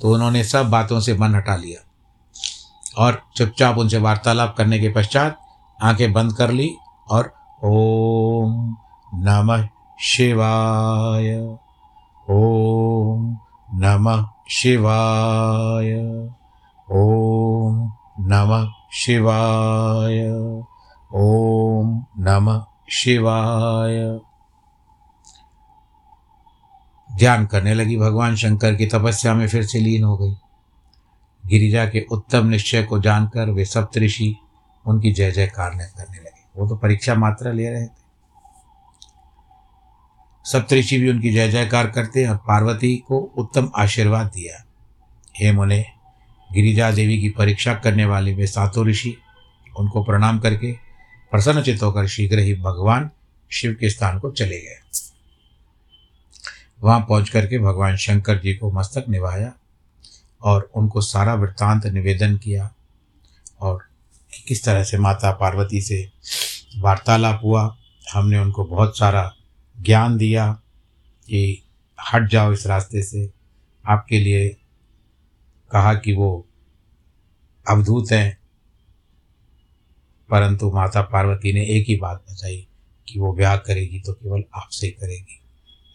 तो 0.00 0.14
उन्होंने 0.14 0.44
सब 0.44 0.70
बातों 0.70 1.00
से 1.00 1.14
मन 1.14 1.34
हटा 1.34 1.56
लिया। 1.56 1.86
और 2.98 3.22
चुपचाप 3.36 3.78
उनसे 3.78 3.98
वार्तालाप 3.98 4.54
करने 4.58 4.78
के 4.78 4.88
पश्चात 4.88 5.38
आँखें 5.82 6.12
बंद 6.12 6.32
कर 6.32 6.50
ली 6.50 6.76
और 7.10 7.34
ओम 7.64 8.76
नमः 9.14 9.68
शिवाय। 10.00 11.56
ओम 12.30 13.38
नमः 13.74 14.28
शिवाय। 14.50 15.94
ओम 16.92 17.92
नमः 18.20 18.68
शिवाय। 18.92 20.30
ओम 21.14 22.04
नमः 22.18 22.64
शिवाय। 22.90 24.20
ध्यान 27.18 27.46
करने 27.46 27.74
लगी 27.74 27.96
भगवान 27.96 28.36
शंकर 28.36 28.74
की 28.74 28.86
तपस्या 28.86 29.34
में 29.34 29.48
फिर 29.48 29.62
से 29.62 29.78
लीन 29.78 30.04
हो 30.04 30.16
गई। 30.16 30.36
गिरिजा 31.50 31.86
के 31.86 32.06
उत्तम 32.12 32.46
निश्चय 32.46 32.82
को 32.82 33.00
जानकर 33.00 33.50
वे 33.50 33.64
सप्तऋषि 33.64 34.36
उनकी 34.86 35.12
जय 35.12 35.30
जयकार 35.30 35.70
करने 35.70 36.16
लगे। 36.16 36.40
वो 36.56 36.68
तो 36.68 36.76
परीक्षा 36.76 37.14
मात्रा 37.14 37.52
ले 37.52 37.70
रहे 37.70 37.86
थे। 37.86 38.00
सप्तऋषि 40.44 40.98
भी 40.98 41.10
उनकी 41.10 41.30
जय 41.30 41.48
जयकार 41.48 41.90
करते 41.90 42.26
और 42.26 42.36
पार्वती 42.36 42.96
को 42.96 43.18
उत्तम 43.18 43.70
आशीर्वाद 43.76 44.26
दिया। 44.26 44.64
हे 45.40 45.52
मुने, 45.52 45.86
गिरिजा 46.52 46.90
देवी 46.90 47.20
की 47.20 47.28
परीक्षा 47.28 47.74
करने 47.74 48.04
वाले 48.04 48.34
वे 48.34 48.46
सातों 48.46 48.86
ऋषि, 48.86 49.16
उनको 49.78 50.04
प्रणाम 50.04 50.38
करके 50.38 50.72
प्रसन्नचित 51.30 51.82
होकर 51.82 52.06
शीघ्र 52.06 52.38
ही 52.38 52.54
भगवान 52.54 53.10
शिव 53.50 53.76
के 53.80 53.90
स्थान 53.90 54.18
को 54.18 54.30
चले 54.30 54.60
गए। 54.60 54.80
वहाँ 56.82 57.00
पहुँच 57.00 57.28
करके 57.28 57.58
भगवान 57.58 57.96
शंकर 57.96 58.38
जी 58.38 58.54
को 58.54 58.72
मस्तक 58.72 59.04
निभाया। 59.08 59.52
और 60.42 60.70
उनको 60.76 61.00
सारा 61.00 61.34
वृत्तांत 61.34 61.86
निवेदन 61.86 62.36
किया 62.36 62.70
और 63.60 63.78
कि 64.32 64.42
किस 64.48 64.64
तरह 64.64 64.84
से 64.84 64.98
माता 64.98 65.32
पार्वती 65.32 65.80
से 65.80 66.10
वार्तालाप 66.78 67.40
हुआ। 67.44 67.76
हमने 68.12 68.38
उनको 68.38 68.64
बहुत 68.64 68.98
सारा 68.98 69.32
ज्ञान 69.76 70.16
दिया 70.16 70.52
कि 71.28 71.62
हट 71.98 72.28
जाओ 72.28 72.52
इस 72.52 72.66
रास्ते 72.66 73.02
से। 73.02 73.30
आपके 73.84 74.18
लिए 74.18 74.48
कहा 75.70 75.94
कि 75.94 76.12
वो 76.12 76.46
अवधूत 77.66 78.12
हैं, 78.12 78.38
परंतु 80.30 80.70
माता 80.70 81.02
पार्वती 81.02 81.52
ने 81.52 81.64
एक 81.66 81.88
ही 81.88 81.96
बात 81.96 82.24
बताई 82.30 82.66
कि 83.08 83.20
वो 83.20 83.32
ब्याह 83.32 83.56
करेगी 83.56 84.00
तो 84.00 84.12
केवल 84.12 84.42
आपसे 84.54 84.90
करेगी। 84.90 85.40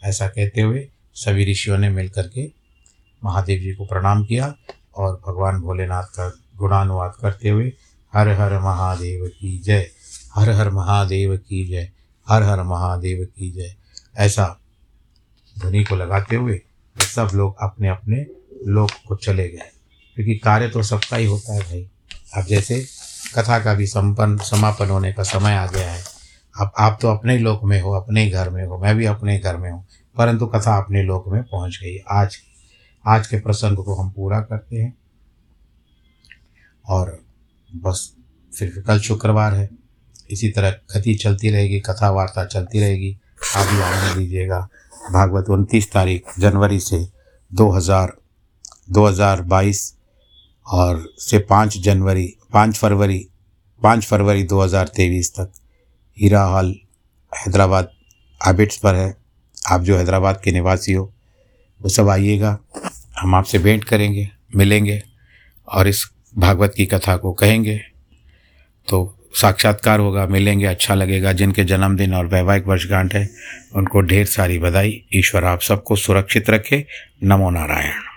ऐसा 0.02 0.28
कहते 0.28 0.60
हुए 0.60 0.88
सभी 1.16 1.50
ऋषियों 1.50 1.78
ने 1.78 1.88
मिलकर 1.90 2.28
के 2.28 2.46
महादेव 3.26 3.60
जी 3.60 3.74
को 3.74 3.84
प्रणाम 3.86 4.24
किया 4.24 4.54
और 4.96 5.20
भगवान 5.26 5.60
भोलेनाथ 5.60 6.14
का 6.16 6.28
गुणानुवाद 6.56 7.12
करते 7.20 7.48
हुए 7.48 7.72
हर 8.12 8.28
हर 8.30 8.58
महादेव 8.60 9.26
की 9.30 9.58
जय, 9.58 9.86
हर 10.34 10.50
हर 10.50 10.70
महादेव 10.70 11.36
की 11.38 11.66
जय, 11.66 11.90
हर 12.26 12.42
हर 12.42 12.62
महादेव 12.62 13.24
की 13.26 13.50
जय। 13.52 13.74
ऐसा 14.16 14.46
ध्वनि 15.56 15.84
को 15.84 15.96
लगाते 15.96 16.36
हुए 16.36 16.60
सब 16.96 17.30
लोग 17.34 17.56
अपने 17.62 17.88
अपने 17.88 18.24
लोक 18.66 18.90
को 19.08 19.16
चले 19.16 19.48
गए। 19.48 19.70
क्योंकि 20.16 20.34
कार्य 20.38 20.68
तो 20.68 20.82
सबका 20.82 21.16
ही 21.16 21.26
होता 21.26 21.54
है 21.54 21.60
भाई। 21.60 21.88
अब 22.36 22.44
जैसे 22.44 22.80
कथा 23.34 23.58
का 23.58 23.74
भी 23.74 23.86
संपन्न, 23.86 24.36
समापन 24.38 24.88
होने 24.88 25.12
का 25.12 25.22
समय 25.22 25.54
आ 25.54 25.66
गया 25.66 25.90
है। 25.92 26.02
अब 26.54 26.72
आप 26.78 26.98
तो 27.02 27.08
अपने 27.08 27.38
लोक 27.38 27.64
में 27.64 27.80
हो, 27.80 27.92
अपने 27.92 28.24
ही 28.24 28.30
घर 28.30 28.50
में 28.50 28.64
हो, 28.64 28.78
मैं 28.78 28.96
भी 28.96 29.06
अपने 29.06 29.38
घर 29.38 29.56
में 29.56 29.70
हूँ, 29.70 29.84
परंतु 30.16 30.46
कथा 30.46 30.76
अपने 30.76 31.02
लोक 31.02 31.28
में 31.28 31.42
पहुँच 31.42 31.78
गई, 31.82 31.96
आज 32.10 32.38
आज 33.06 33.26
के 33.26 33.40
प्रसंग 33.40 33.76
को 33.76 33.94
हम 33.94 34.10
पूरा 34.10 34.40
करते 34.40 34.76
हैं। 34.76 34.96
और 36.84 37.18
बस, 37.70 38.12
फिर 38.52 38.82
कल 38.86 38.98
शुक्रवार 39.00 39.54
है। 39.54 39.68
इसी 40.30 40.48
तरह 40.48 40.70
कथी 40.90 41.14
चलती 41.14 41.50
रहेगी 41.50 41.80
कथा 41.80 42.10
वार्ता 42.10 42.44
चलती 42.46 42.80
रहेगी, 42.80 43.16
आप 43.56 43.66
भी 43.66 43.80
आनंद 43.82 44.16
दीजिएगा 44.18 44.58
भागवत 45.12 45.50
उनतीस 45.50 45.90
तारीख, 45.92 46.38
जनवरी 46.38 46.80
से 46.80 47.06
दो 47.50 47.70
हज़ार 47.70 48.16
दो 48.90 49.06
हज़ार 49.06 49.42
बाईस 49.44 49.92
और 50.66 51.06
से 51.20 51.38
पाँच 51.40 51.76
जनवरी, 51.78 52.26
पाँच 52.52 52.78
फरवरी 52.78 53.26
पाँच 53.82 54.04
फरवरी 54.04 54.42
दो 54.44 54.60
हज़ार 54.60 54.88
तेईस 54.88 55.32
तक। 55.34 55.52
हीरा 56.18 56.42
हॉल 56.44 56.74
हैदराबाद, 57.32 57.90
आबिट्स 58.40 58.76
पर 58.78 58.94
है। 58.94 59.14
आप 59.70 59.80
जो 59.82 59.96
हैदराबाद 59.96 60.40
के 60.44 60.52
निवासी 60.52 60.92
हो, 60.92 61.12
वो 61.80 61.88
सब 61.88 62.08
आइएगा। 62.08 62.58
हम 63.18 63.34
आपसे 63.34 63.58
भेंट 63.58 63.84
करेंगे, 63.84 64.30
मिलेंगे 64.56 65.02
और 65.68 65.88
इस 65.88 66.10
भागवत 66.38 66.74
की 66.76 66.86
कथा 66.86 67.16
को 67.16 67.32
कहेंगे। 67.32 67.78
तो 68.88 69.28
साक्षात्कार 69.34 70.00
होगा, 70.00 70.26
मिलेंगे 70.26 70.66
अच्छा 70.66 70.94
लगेगा। 70.94 71.32
जिनके 71.32 71.64
जन्मदिन 71.64 72.14
और 72.14 72.26
वैवाहिक 72.26 72.66
वर्षगांठ 72.66 73.14
है, 73.14 73.30
उनको 73.74 74.00
ढेर 74.00 74.26
सारी 74.26 74.58
बधाई। 74.58 75.04
ईश्वर 75.14 75.44
आप 75.44 75.60
सबको 75.60 75.96
सुरक्षित 75.96 76.50
रखे। 76.50 76.86
नमो 77.22 77.50
नारायण। 77.50 78.06